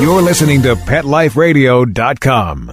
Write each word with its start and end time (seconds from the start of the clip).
You're 0.00 0.22
listening 0.22 0.62
to 0.62 0.74
PetLifeRadio.com. 0.74 2.72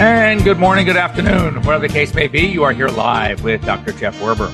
And 0.00 0.42
good 0.42 0.58
morning, 0.58 0.86
good 0.86 0.96
afternoon, 0.96 1.56
whatever 1.56 1.86
the 1.86 1.92
case 1.92 2.14
may 2.14 2.26
be. 2.26 2.46
You 2.46 2.62
are 2.64 2.72
here 2.72 2.88
live 2.88 3.44
with 3.44 3.62
Dr. 3.66 3.92
Jeff 3.92 4.18
Werber, 4.20 4.50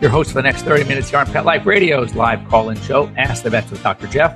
your 0.00 0.10
host 0.10 0.30
for 0.30 0.36
the 0.36 0.42
next 0.42 0.62
30 0.62 0.84
minutes 0.84 1.10
here 1.10 1.18
on 1.18 1.26
Pet 1.26 1.44
Life 1.44 1.66
Radio's 1.66 2.14
live 2.14 2.46
call 2.48 2.70
in 2.70 2.80
show, 2.80 3.12
Ask 3.18 3.42
the 3.42 3.50
Vets 3.50 3.70
with 3.70 3.82
Dr. 3.82 4.06
Jeff. 4.06 4.34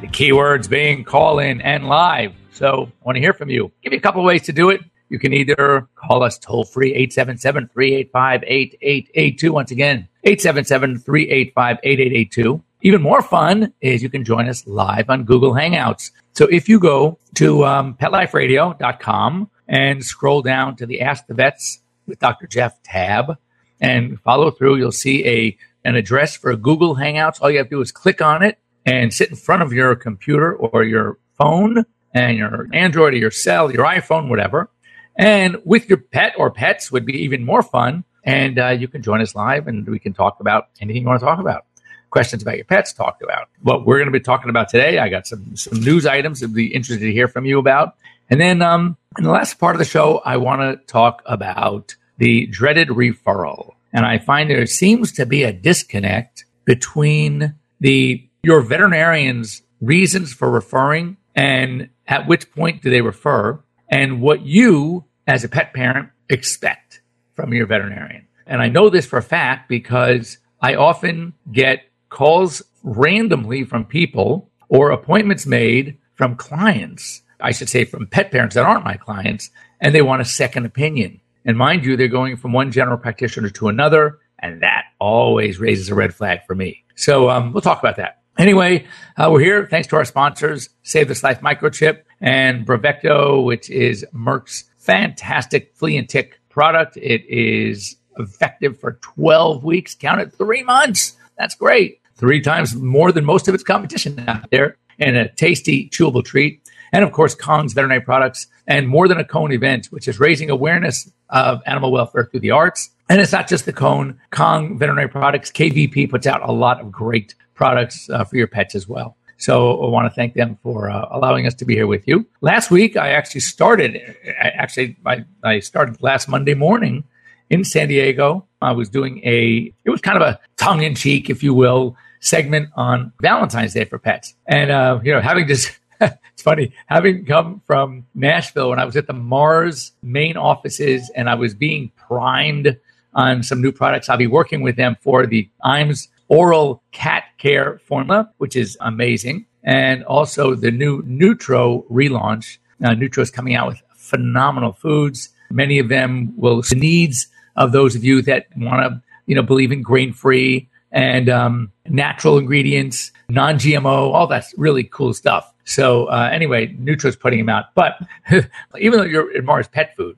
The 0.00 0.06
keywords 0.06 0.70
being 0.70 1.02
call 1.02 1.40
in 1.40 1.60
and 1.62 1.88
live. 1.88 2.32
So 2.52 2.92
I 3.02 3.04
want 3.04 3.16
to 3.16 3.20
hear 3.20 3.32
from 3.32 3.50
you. 3.50 3.72
Give 3.82 3.92
you 3.92 3.98
a 3.98 4.02
couple 4.02 4.20
of 4.20 4.24
ways 4.24 4.42
to 4.42 4.52
do 4.52 4.70
it. 4.70 4.80
You 5.08 5.18
can 5.18 5.32
either 5.32 5.88
call 5.96 6.22
us 6.22 6.38
toll 6.38 6.64
free 6.64 6.94
877 6.94 7.68
385 7.68 8.44
8882. 8.46 9.52
Once 9.52 9.70
again, 9.72 10.08
877 10.22 10.98
385 11.00 11.78
8882. 11.82 12.62
Even 12.82 13.02
more 13.02 13.20
fun 13.20 13.72
is 13.80 14.04
you 14.04 14.10
can 14.10 14.24
join 14.24 14.48
us 14.48 14.64
live 14.68 15.10
on 15.10 15.24
Google 15.24 15.52
Hangouts. 15.52 16.12
So 16.34 16.46
if 16.46 16.68
you 16.68 16.78
go 16.78 17.18
to 17.34 17.64
um, 17.66 17.94
petliferadio.com 17.94 19.50
and 19.66 20.04
scroll 20.04 20.42
down 20.42 20.76
to 20.76 20.86
the 20.86 21.00
Ask 21.00 21.26
the 21.26 21.34
Vets 21.34 21.80
with 22.06 22.20
Dr. 22.20 22.46
Jeff 22.46 22.80
tab 22.84 23.36
and 23.80 24.20
follow 24.20 24.50
through. 24.50 24.76
You'll 24.76 24.92
see 24.92 25.26
a 25.26 25.56
an 25.84 25.96
address 25.96 26.36
for 26.36 26.54
Google 26.56 26.96
Hangouts. 26.96 27.40
All 27.40 27.50
you 27.50 27.58
have 27.58 27.68
to 27.68 27.76
do 27.76 27.80
is 27.80 27.90
click 27.90 28.20
on 28.20 28.42
it 28.42 28.58
and 28.84 29.12
sit 29.12 29.30
in 29.30 29.36
front 29.36 29.62
of 29.62 29.72
your 29.72 29.94
computer 29.94 30.54
or 30.54 30.84
your 30.84 31.18
phone 31.38 31.84
and 32.12 32.36
your 32.36 32.68
Android 32.72 33.14
or 33.14 33.16
your 33.16 33.30
cell, 33.30 33.72
your 33.72 33.86
iPhone, 33.86 34.28
whatever. 34.28 34.70
And 35.16 35.56
with 35.64 35.88
your 35.88 35.98
pet 35.98 36.34
or 36.36 36.50
pets 36.50 36.90
would 36.92 37.06
be 37.06 37.14
even 37.24 37.44
more 37.44 37.62
fun. 37.62 38.04
And 38.24 38.58
uh, 38.58 38.68
you 38.68 38.88
can 38.88 39.02
join 39.02 39.20
us 39.20 39.34
live 39.34 39.66
and 39.66 39.86
we 39.86 39.98
can 39.98 40.12
talk 40.12 40.40
about 40.40 40.68
anything 40.80 41.02
you 41.02 41.08
want 41.08 41.20
to 41.20 41.26
talk 41.26 41.38
about. 41.38 41.64
Questions 42.10 42.42
about 42.42 42.56
your 42.56 42.64
pets, 42.64 42.92
talked 42.92 43.22
about. 43.22 43.48
What 43.62 43.86
we're 43.86 43.98
going 43.98 44.12
to 44.12 44.12
be 44.12 44.20
talking 44.20 44.50
about 44.50 44.68
today, 44.68 44.98
I 44.98 45.08
got 45.08 45.26
some, 45.26 45.56
some 45.56 45.80
news 45.80 46.06
items 46.06 46.42
I'd 46.42 46.52
be 46.52 46.66
interested 46.66 47.04
to 47.04 47.12
hear 47.12 47.28
from 47.28 47.46
you 47.46 47.58
about. 47.58 47.94
And 48.28 48.40
then 48.40 48.62
um, 48.62 48.96
in 49.16 49.24
the 49.24 49.30
last 49.30 49.58
part 49.58 49.74
of 49.74 49.78
the 49.78 49.84
show, 49.84 50.20
I 50.24 50.36
want 50.36 50.60
to 50.60 50.84
talk 50.86 51.22
about 51.24 51.94
the 52.18 52.46
dreaded 52.46 52.88
referral. 52.88 53.74
And 53.92 54.06
I 54.06 54.18
find 54.18 54.48
there 54.48 54.66
seems 54.66 55.12
to 55.12 55.26
be 55.26 55.42
a 55.42 55.52
disconnect 55.52 56.44
between 56.64 57.54
the 57.80 58.26
your 58.42 58.60
veterinarian's 58.60 59.62
reasons 59.80 60.32
for 60.32 60.50
referring 60.50 61.16
and 61.34 61.90
at 62.06 62.26
which 62.26 62.50
point 62.52 62.82
do 62.82 62.90
they 62.90 63.00
refer 63.00 63.60
and 63.88 64.20
what 64.20 64.42
you 64.42 65.04
as 65.26 65.44
a 65.44 65.48
pet 65.48 65.74
parent 65.74 66.08
expect 66.28 67.02
from 67.34 67.52
your 67.52 67.66
veterinarian. 67.66 68.26
And 68.46 68.62
I 68.62 68.68
know 68.68 68.88
this 68.88 69.06
for 69.06 69.18
a 69.18 69.22
fact 69.22 69.68
because 69.68 70.38
I 70.60 70.74
often 70.74 71.34
get 71.52 71.84
calls 72.08 72.62
randomly 72.82 73.64
from 73.64 73.84
people 73.84 74.50
or 74.68 74.90
appointments 74.90 75.46
made 75.46 75.98
from 76.14 76.36
clients 76.36 77.22
I 77.42 77.52
should 77.52 77.68
say, 77.68 77.84
from 77.84 78.06
pet 78.06 78.30
parents 78.30 78.54
that 78.54 78.66
aren't 78.66 78.84
my 78.84 78.96
clients, 78.96 79.50
and 79.80 79.94
they 79.94 80.02
want 80.02 80.22
a 80.22 80.26
second 80.26 80.66
opinion. 80.66 81.20
And 81.44 81.56
mind 81.56 81.84
you, 81.84 81.96
they're 81.96 82.08
going 82.08 82.36
from 82.36 82.52
one 82.52 82.70
general 82.70 82.98
practitioner 82.98 83.50
to 83.50 83.68
another, 83.68 84.18
and 84.38 84.62
that 84.62 84.84
always 84.98 85.58
raises 85.58 85.88
a 85.88 85.94
red 85.94 86.14
flag 86.14 86.40
for 86.46 86.54
me. 86.54 86.84
So 86.94 87.30
um, 87.30 87.52
we'll 87.52 87.62
talk 87.62 87.78
about 87.78 87.96
that. 87.96 88.18
Anyway, 88.38 88.86
uh, 89.16 89.28
we're 89.30 89.40
here 89.40 89.66
thanks 89.66 89.88
to 89.88 89.96
our 89.96 90.04
sponsors, 90.04 90.70
Save 90.82 91.08
This 91.08 91.22
Life 91.22 91.40
Microchip 91.40 92.02
and 92.20 92.66
Bravecto, 92.66 93.44
which 93.44 93.68
is 93.70 94.04
Merck's 94.14 94.64
fantastic 94.78 95.74
flea 95.74 95.96
and 95.96 96.08
tick 96.08 96.40
product. 96.48 96.96
It 96.96 97.22
is 97.28 97.96
effective 98.18 98.78
for 98.78 98.92
12 99.02 99.64
weeks, 99.64 99.94
count 99.94 100.20
it 100.20 100.32
three 100.32 100.62
months. 100.62 101.16
That's 101.38 101.54
great. 101.54 102.00
Three 102.14 102.40
times 102.40 102.74
more 102.74 103.12
than 103.12 103.24
most 103.24 103.48
of 103.48 103.54
its 103.54 103.64
competition 103.64 104.22
out 104.26 104.50
there, 104.50 104.76
and 104.98 105.16
a 105.16 105.28
tasty, 105.28 105.88
chewable 105.88 106.24
treat 106.24 106.62
and 106.92 107.04
of 107.04 107.12
course 107.12 107.34
Kong's 107.34 107.72
veterinary 107.72 108.00
products 108.00 108.46
and 108.66 108.88
more 108.88 109.08
than 109.08 109.18
a 109.18 109.24
cone 109.24 109.52
event, 109.52 109.86
which 109.86 110.08
is 110.08 110.20
raising 110.20 110.50
awareness 110.50 111.10
of 111.28 111.62
animal 111.66 111.92
welfare 111.92 112.24
through 112.24 112.40
the 112.40 112.50
arts. 112.50 112.90
And 113.08 113.20
it's 113.20 113.32
not 113.32 113.48
just 113.48 113.66
the 113.66 113.72
cone. 113.72 114.20
Kong 114.30 114.78
veterinary 114.78 115.08
products, 115.08 115.50
KVP 115.50 116.10
puts 116.10 116.26
out 116.26 116.48
a 116.48 116.52
lot 116.52 116.80
of 116.80 116.92
great 116.92 117.34
products 117.54 118.08
uh, 118.10 118.24
for 118.24 118.36
your 118.36 118.46
pets 118.46 118.74
as 118.74 118.88
well. 118.88 119.16
So 119.40 119.82
I 119.82 119.88
want 119.88 120.04
to 120.04 120.14
thank 120.14 120.34
them 120.34 120.58
for 120.62 120.90
uh, 120.90 121.08
allowing 121.10 121.46
us 121.46 121.54
to 121.54 121.64
be 121.64 121.74
here 121.74 121.86
with 121.86 122.06
you. 122.06 122.26
Last 122.42 122.70
week, 122.70 122.96
I 122.98 123.12
actually 123.12 123.40
started, 123.40 123.96
I 124.26 124.48
actually, 124.50 124.96
I, 125.06 125.24
I 125.42 125.60
started 125.60 126.02
last 126.02 126.28
Monday 126.28 126.52
morning 126.52 127.04
in 127.48 127.64
San 127.64 127.88
Diego. 127.88 128.46
I 128.60 128.72
was 128.72 128.90
doing 128.90 129.22
a, 129.24 129.72
it 129.84 129.90
was 129.90 130.02
kind 130.02 130.20
of 130.20 130.22
a 130.22 130.38
tongue 130.58 130.82
in 130.82 130.94
cheek, 130.94 131.30
if 131.30 131.42
you 131.42 131.54
will, 131.54 131.96
segment 132.20 132.68
on 132.76 133.14
Valentine's 133.22 133.72
Day 133.72 133.86
for 133.86 133.98
pets. 133.98 134.34
And, 134.46 134.70
uh, 134.70 135.00
you 135.02 135.12
know, 135.12 135.22
having 135.22 135.48
just 135.48 135.78
it's 136.40 136.44
funny 136.44 136.72
having 136.86 137.26
come 137.26 137.60
from 137.66 138.06
Nashville 138.14 138.70
when 138.70 138.78
I 138.78 138.86
was 138.86 138.96
at 138.96 139.06
the 139.06 139.12
Mars 139.12 139.92
main 140.02 140.38
offices 140.38 141.10
and 141.14 141.28
I 141.28 141.34
was 141.34 141.54
being 141.54 141.92
primed 141.96 142.78
on 143.12 143.42
some 143.42 143.60
new 143.60 143.70
products. 143.70 144.08
I'll 144.08 144.16
be 144.16 144.26
working 144.26 144.62
with 144.62 144.76
them 144.76 144.96
for 145.02 145.26
the 145.26 145.50
IAMS 145.62 146.08
oral 146.28 146.82
cat 146.92 147.24
care 147.36 147.78
formula, 147.80 148.30
which 148.38 148.56
is 148.56 148.78
amazing. 148.80 149.44
And 149.64 150.02
also 150.04 150.54
the 150.54 150.70
new 150.70 151.02
Nutro 151.04 151.82
relaunch. 151.90 152.56
Uh, 152.82 152.94
Nutro 152.94 153.22
is 153.22 153.30
coming 153.30 153.54
out 153.54 153.68
with 153.68 153.82
phenomenal 153.94 154.72
foods. 154.72 155.28
Many 155.50 155.78
of 155.78 155.90
them 155.90 156.32
will 156.38 156.62
the 156.62 156.74
needs 156.74 157.28
of 157.56 157.72
those 157.72 157.94
of 157.94 158.02
you 158.02 158.22
that 158.22 158.46
want 158.56 158.80
to, 158.80 159.02
you 159.26 159.34
know, 159.34 159.42
believe 159.42 159.72
in 159.72 159.82
grain 159.82 160.14
free 160.14 160.70
and 160.92 161.28
um, 161.28 161.72
natural 161.88 162.38
ingredients, 162.38 163.12
non 163.28 163.56
GMO, 163.56 164.12
all 164.12 164.26
that's 164.26 164.54
really 164.56 164.84
cool 164.84 165.14
stuff. 165.14 165.52
So 165.64 166.06
uh, 166.06 166.28
anyway, 166.32 166.74
Nutro's 166.74 167.16
putting 167.16 167.38
them 167.38 167.48
out. 167.48 167.66
But 167.74 168.00
even 168.78 168.98
though 168.98 169.04
you're 169.04 169.32
in 169.34 169.44
Mars 169.44 169.68
Pet 169.68 169.94
Food, 169.96 170.16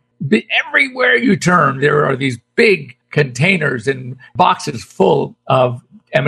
everywhere 0.67 1.17
you 1.17 1.37
turn, 1.37 1.81
there 1.81 2.05
are 2.07 2.17
these 2.17 2.39
big 2.55 2.97
containers 3.11 3.87
and 3.87 4.17
boxes 4.35 4.83
full 4.83 5.37
of 5.47 5.83
M 6.13 6.27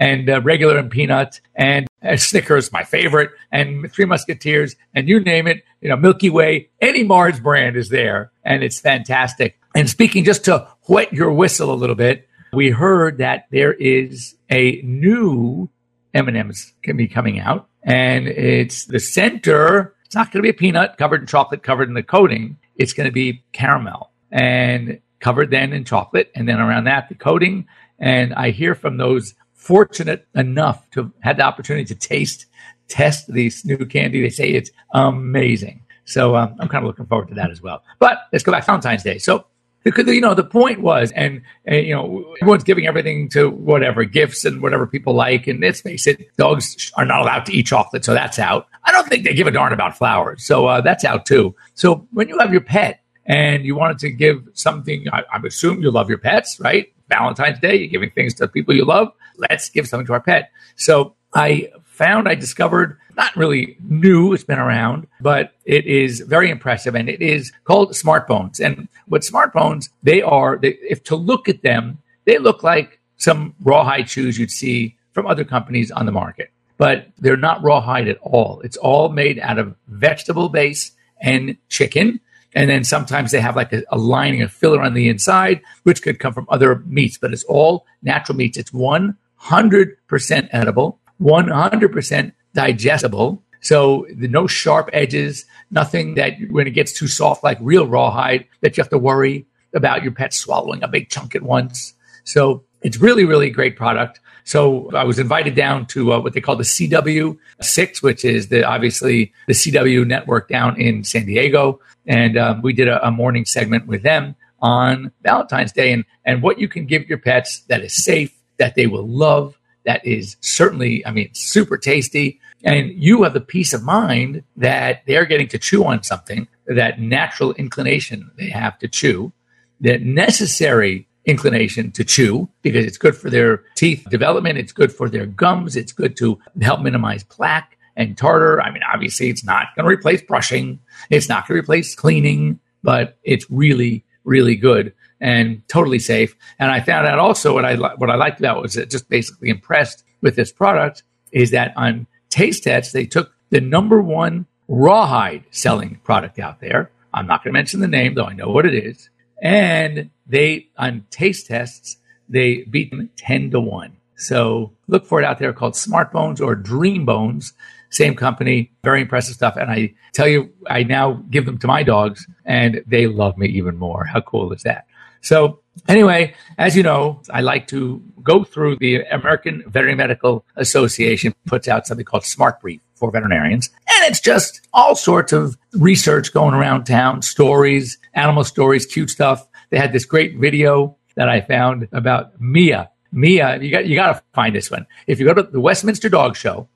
and 0.00 0.30
uh, 0.30 0.40
regular 0.40 0.78
and 0.78 0.90
peanuts 0.90 1.40
and 1.54 1.86
uh, 2.02 2.16
Snickers, 2.16 2.72
my 2.72 2.82
favorite, 2.82 3.30
and 3.52 3.92
Three 3.92 4.06
Musketeers, 4.06 4.74
and 4.94 5.08
you 5.08 5.20
name 5.20 5.46
it. 5.46 5.62
You 5.82 5.90
know, 5.90 5.96
Milky 5.96 6.30
Way, 6.30 6.70
any 6.80 7.02
Mars 7.04 7.38
brand 7.38 7.76
is 7.76 7.90
there, 7.90 8.32
and 8.44 8.62
it's 8.62 8.80
fantastic. 8.80 9.58
And 9.74 9.88
speaking 9.88 10.24
just 10.24 10.44
to 10.46 10.66
whet 10.88 11.12
your 11.12 11.30
whistle 11.32 11.72
a 11.72 11.76
little 11.76 11.94
bit, 11.94 12.26
we 12.52 12.70
heard 12.70 13.18
that 13.18 13.46
there 13.50 13.72
is 13.72 14.36
a 14.50 14.80
new 14.82 15.68
M&Ms 16.14 16.72
can 16.82 16.96
be 16.96 17.06
coming 17.06 17.38
out 17.38 17.68
and 17.82 18.28
it's 18.28 18.84
the 18.86 18.98
center. 19.00 19.94
It's 20.04 20.14
not 20.14 20.32
going 20.32 20.40
to 20.40 20.42
be 20.42 20.50
a 20.50 20.54
peanut 20.54 20.96
covered 20.98 21.20
in 21.20 21.26
chocolate, 21.26 21.62
covered 21.62 21.88
in 21.88 21.94
the 21.94 22.02
coating. 22.02 22.58
It's 22.76 22.92
going 22.92 23.08
to 23.08 23.12
be 23.12 23.42
caramel 23.52 24.10
and 24.30 25.00
covered 25.20 25.50
then 25.50 25.72
in 25.72 25.84
chocolate, 25.84 26.30
and 26.34 26.48
then 26.48 26.60
around 26.60 26.84
that 26.84 27.08
the 27.08 27.14
coating. 27.14 27.66
And 27.98 28.34
I 28.34 28.50
hear 28.50 28.74
from 28.74 28.96
those 28.96 29.34
fortunate 29.54 30.26
enough 30.34 30.88
to 30.92 31.02
have 31.02 31.12
had 31.20 31.36
the 31.36 31.42
opportunity 31.42 31.84
to 31.86 31.94
taste, 31.94 32.46
test 32.88 33.32
these 33.32 33.64
new 33.64 33.84
candy. 33.84 34.22
They 34.22 34.30
say 34.30 34.50
it's 34.50 34.70
amazing. 34.92 35.82
So 36.06 36.34
um, 36.34 36.56
I'm 36.58 36.68
kind 36.68 36.84
of 36.84 36.88
looking 36.88 37.06
forward 37.06 37.28
to 37.28 37.34
that 37.34 37.50
as 37.50 37.62
well. 37.62 37.82
But 37.98 38.18
let's 38.32 38.42
go 38.42 38.50
back 38.50 38.62
to 38.62 38.66
Valentine's 38.66 39.02
Day. 39.02 39.18
So 39.18 39.46
because 39.82 40.06
you 40.06 40.20
know 40.20 40.34
the 40.34 40.44
point 40.44 40.80
was 40.80 41.10
and, 41.12 41.42
and, 41.64 41.86
you 41.86 41.94
know 41.94 42.34
everyone's 42.40 42.64
giving 42.64 42.86
everything 42.86 43.28
to 43.28 43.50
whatever 43.50 44.04
gifts 44.04 44.44
and 44.44 44.62
whatever 44.62 44.86
people 44.86 45.14
like 45.14 45.46
and 45.46 45.60
let's 45.60 45.80
face 45.80 46.06
it 46.06 46.34
dogs 46.36 46.92
are 46.96 47.04
not 47.04 47.20
allowed 47.20 47.46
to 47.46 47.52
eat 47.52 47.66
chocolate 47.66 48.04
so 48.04 48.14
that's 48.14 48.38
out. 48.38 48.66
I 48.84 48.92
don't 48.92 49.08
think 49.08 49.24
they 49.24 49.34
give 49.34 49.46
a 49.46 49.50
darn 49.50 49.72
about 49.72 49.96
flowers 49.96 50.44
so 50.44 50.66
uh, 50.66 50.80
that's 50.80 51.04
out 51.04 51.26
too. 51.26 51.54
So 51.74 52.06
when 52.12 52.28
you 52.28 52.38
have 52.38 52.52
your 52.52 52.60
pet 52.60 53.02
and 53.26 53.64
you 53.64 53.74
wanted 53.74 53.98
to 54.00 54.10
give 54.10 54.48
something 54.54 55.06
I, 55.12 55.24
I 55.32 55.38
assume 55.44 55.82
you 55.82 55.90
love 55.90 56.08
your 56.08 56.18
pets 56.18 56.58
right? 56.60 56.92
Valentine's 57.08 57.58
day 57.58 57.76
you're 57.76 57.88
giving 57.88 58.10
things 58.10 58.34
to 58.34 58.48
people 58.48 58.74
you 58.74 58.84
love. 58.84 59.12
Let's 59.36 59.70
give 59.70 59.88
something 59.88 60.06
to 60.06 60.12
our 60.14 60.20
pet. 60.20 60.50
So 60.76 61.14
i 61.34 61.68
found 62.00 62.26
i 62.26 62.34
discovered 62.34 62.98
not 63.16 63.36
really 63.36 63.76
new, 63.82 64.32
it's 64.32 64.44
been 64.44 64.58
around, 64.58 65.06
but 65.20 65.52
it 65.66 65.84
is 65.84 66.20
very 66.20 66.48
impressive 66.48 66.94
and 66.94 67.06
it 67.10 67.20
is 67.20 67.52
called 67.64 67.92
SmartBones. 67.92 68.64
And 68.64 68.88
what 69.08 69.20
SmartBones, 69.20 69.90
they 70.02 70.22
are, 70.22 70.56
they, 70.56 70.78
if 70.94 71.04
to 71.04 71.16
look 71.16 71.46
at 71.46 71.60
them, 71.60 71.98
they 72.24 72.38
look 72.38 72.62
like 72.62 72.98
some 73.18 73.54
rawhide 73.60 74.08
shoes 74.08 74.38
you'd 74.38 74.50
see 74.50 74.96
from 75.12 75.26
other 75.26 75.44
companies 75.44 75.90
on 75.90 76.06
the 76.06 76.12
market, 76.12 76.50
but 76.78 77.08
they're 77.18 77.36
not 77.36 77.62
rawhide 77.62 78.08
at 78.08 78.16
all. 78.22 78.62
It's 78.64 78.78
all 78.78 79.10
made 79.10 79.38
out 79.38 79.58
of 79.58 79.76
vegetable 79.88 80.48
base 80.48 80.92
and 81.20 81.58
chicken. 81.68 82.20
And 82.54 82.70
then 82.70 82.84
sometimes 82.84 83.32
they 83.32 83.40
have 83.40 83.54
like 83.54 83.74
a, 83.74 83.82
a, 83.90 83.98
lining, 83.98 84.40
a 84.42 84.48
filler 84.48 84.80
on 84.80 84.94
the 84.94 85.10
inside, 85.10 85.60
which 85.82 86.00
could 86.00 86.18
come 86.18 86.32
from 86.32 86.46
other 86.48 86.76
meats, 86.86 87.18
but 87.18 87.34
it's 87.34 87.44
all 87.44 87.84
natural 88.02 88.38
meats. 88.38 88.56
It's 88.56 88.70
100% 88.70 89.14
100% 89.44 90.48
edible, 90.52 90.99
100% 91.20 92.32
digestible. 92.54 93.42
So 93.60 94.06
no 94.16 94.46
sharp 94.46 94.88
edges, 94.92 95.44
nothing 95.70 96.14
that 96.14 96.34
when 96.50 96.66
it 96.66 96.70
gets 96.70 96.92
too 96.92 97.08
soft, 97.08 97.44
like 97.44 97.58
real 97.60 97.86
rawhide, 97.86 98.46
that 98.62 98.76
you 98.76 98.82
have 98.82 98.90
to 98.90 98.98
worry 98.98 99.46
about 99.74 100.02
your 100.02 100.12
pet 100.12 100.32
swallowing 100.32 100.82
a 100.82 100.88
big 100.88 101.10
chunk 101.10 101.34
at 101.34 101.42
once. 101.42 101.94
So 102.24 102.64
it's 102.82 102.98
really, 102.98 103.24
really 103.24 103.50
great 103.50 103.76
product. 103.76 104.20
So 104.44 104.90
I 104.94 105.04
was 105.04 105.18
invited 105.18 105.54
down 105.54 105.86
to 105.86 106.14
uh, 106.14 106.20
what 106.20 106.32
they 106.32 106.40
call 106.40 106.56
the 106.56 106.64
CW6, 106.64 108.02
which 108.02 108.24
is 108.24 108.48
the 108.48 108.64
obviously 108.64 109.32
the 109.46 109.52
CW 109.52 110.06
network 110.06 110.48
down 110.48 110.80
in 110.80 111.04
San 111.04 111.26
Diego, 111.26 111.80
and 112.06 112.36
um, 112.38 112.62
we 112.62 112.72
did 112.72 112.88
a, 112.88 113.06
a 113.06 113.10
morning 113.10 113.44
segment 113.44 113.86
with 113.86 114.02
them 114.02 114.34
on 114.60 115.12
Valentine's 115.22 115.72
Day 115.72 115.92
and 115.92 116.04
and 116.24 116.42
what 116.42 116.58
you 116.58 116.68
can 116.68 116.86
give 116.86 117.08
your 117.08 117.18
pets 117.18 117.60
that 117.68 117.82
is 117.82 118.04
safe, 118.04 118.32
that 118.58 118.74
they 118.74 118.86
will 118.86 119.06
love, 119.06 119.58
that 119.84 120.04
is 120.06 120.36
certainly, 120.40 121.04
I 121.06 121.12
mean, 121.12 121.30
super 121.32 121.76
tasty. 121.76 122.40
And 122.62 122.90
you 122.90 123.22
have 123.22 123.32
the 123.32 123.40
peace 123.40 123.72
of 123.72 123.82
mind 123.82 124.42
that 124.56 125.02
they're 125.06 125.24
getting 125.24 125.48
to 125.48 125.58
chew 125.58 125.84
on 125.84 126.02
something, 126.02 126.46
that 126.66 127.00
natural 127.00 127.54
inclination 127.54 128.30
they 128.36 128.50
have 128.50 128.78
to 128.80 128.88
chew, 128.88 129.32
that 129.80 130.02
necessary 130.02 131.08
inclination 131.24 131.90
to 131.92 132.04
chew 132.04 132.48
because 132.62 132.84
it's 132.84 132.98
good 132.98 133.16
for 133.16 133.30
their 133.30 133.62
teeth 133.76 134.06
development. 134.10 134.58
It's 134.58 134.72
good 134.72 134.92
for 134.92 135.08
their 135.08 135.26
gums. 135.26 135.76
It's 135.76 135.92
good 135.92 136.16
to 136.18 136.38
help 136.60 136.80
minimize 136.80 137.22
plaque 137.24 137.78
and 137.96 138.16
tartar. 138.16 138.60
I 138.60 138.70
mean, 138.70 138.82
obviously, 138.92 139.28
it's 139.28 139.44
not 139.44 139.68
going 139.76 139.84
to 139.84 139.90
replace 139.90 140.22
brushing. 140.22 140.80
It's 141.10 141.28
not 141.28 141.46
going 141.46 141.56
to 141.56 141.62
replace 141.62 141.94
cleaning, 141.94 142.60
but 142.82 143.18
it's 143.24 143.50
really, 143.50 144.04
really 144.24 144.56
good 144.56 144.94
and 145.20 145.62
totally 145.68 145.98
safe. 145.98 146.36
And 146.58 146.70
I 146.70 146.80
found 146.80 147.06
out 147.06 147.18
also 147.18 147.54
what 147.54 147.64
I 147.64 147.74
what 147.74 148.10
I 148.10 148.16
liked 148.16 148.40
about 148.40 148.62
was 148.62 148.74
that 148.74 148.90
just 148.90 149.08
basically 149.08 149.48
impressed 149.48 150.04
with 150.20 150.36
this 150.36 150.52
product 150.52 151.02
is 151.32 151.50
that 151.50 151.72
on 151.76 152.06
taste 152.28 152.64
tests 152.64 152.92
they 152.92 153.06
took 153.06 153.32
the 153.50 153.60
number 153.60 154.00
one 154.00 154.46
rawhide 154.68 155.44
selling 155.50 156.00
product 156.04 156.38
out 156.38 156.60
there. 156.60 156.90
I'm 157.12 157.26
not 157.26 157.42
going 157.42 157.52
to 157.52 157.58
mention 157.58 157.80
the 157.80 157.88
name, 157.88 158.14
though 158.14 158.26
I 158.26 158.34
know 158.34 158.48
what 158.48 158.66
it 158.66 158.74
is. 158.74 159.10
And 159.42 160.10
they, 160.26 160.68
on 160.78 161.04
taste 161.10 161.48
tests, 161.48 161.96
they 162.28 162.62
beat 162.62 162.90
them 162.90 163.10
10 163.16 163.50
to 163.50 163.60
1. 163.60 163.96
So 164.16 164.72
look 164.86 165.06
for 165.06 165.20
it 165.20 165.24
out 165.24 165.38
there 165.38 165.52
called 165.52 165.74
Smart 165.74 166.12
Bones 166.12 166.40
or 166.40 166.54
Dream 166.54 167.04
Bones. 167.04 167.52
Same 167.88 168.14
company, 168.14 168.70
very 168.84 169.00
impressive 169.00 169.34
stuff. 169.34 169.56
And 169.56 169.70
I 169.70 169.94
tell 170.12 170.28
you, 170.28 170.52
I 170.68 170.84
now 170.84 171.24
give 171.30 171.46
them 171.46 171.58
to 171.58 171.66
my 171.66 171.82
dogs 171.82 172.26
and 172.44 172.84
they 172.86 173.08
love 173.08 173.36
me 173.36 173.48
even 173.48 173.76
more. 173.76 174.04
How 174.04 174.20
cool 174.20 174.52
is 174.52 174.62
that? 174.62 174.86
So 175.20 175.60
anyway, 175.88 176.34
as 176.58 176.76
you 176.76 176.82
know, 176.82 177.22
I 177.30 177.40
like 177.40 177.66
to 177.68 178.02
go 178.22 178.44
through 178.44 178.76
the 178.76 179.02
American 179.04 179.62
Veterinary 179.66 179.96
Medical 179.96 180.44
Association 180.56 181.34
puts 181.46 181.68
out 181.68 181.86
something 181.86 182.04
called 182.04 182.24
Smart 182.24 182.60
Brief 182.60 182.80
for 182.94 183.10
veterinarians. 183.10 183.70
And 183.88 184.10
it's 184.10 184.20
just 184.20 184.66
all 184.72 184.94
sorts 184.94 185.32
of 185.32 185.56
research 185.72 186.32
going 186.32 186.54
around 186.54 186.84
town, 186.84 187.22
stories, 187.22 187.98
animal 188.14 188.44
stories, 188.44 188.86
cute 188.86 189.10
stuff. 189.10 189.46
They 189.70 189.78
had 189.78 189.92
this 189.92 190.04
great 190.04 190.36
video 190.36 190.96
that 191.16 191.28
I 191.28 191.40
found 191.40 191.88
about 191.92 192.40
Mia. 192.40 192.90
Mia, 193.12 193.58
you 193.60 193.70
got 193.70 193.86
you 193.86 193.96
got 193.96 194.14
to 194.14 194.22
find 194.32 194.54
this 194.54 194.70
one. 194.70 194.86
If 195.06 195.18
you 195.18 195.26
go 195.26 195.34
to 195.34 195.42
the 195.42 195.60
Westminster 195.60 196.08
Dog 196.08 196.36
Show 196.36 196.68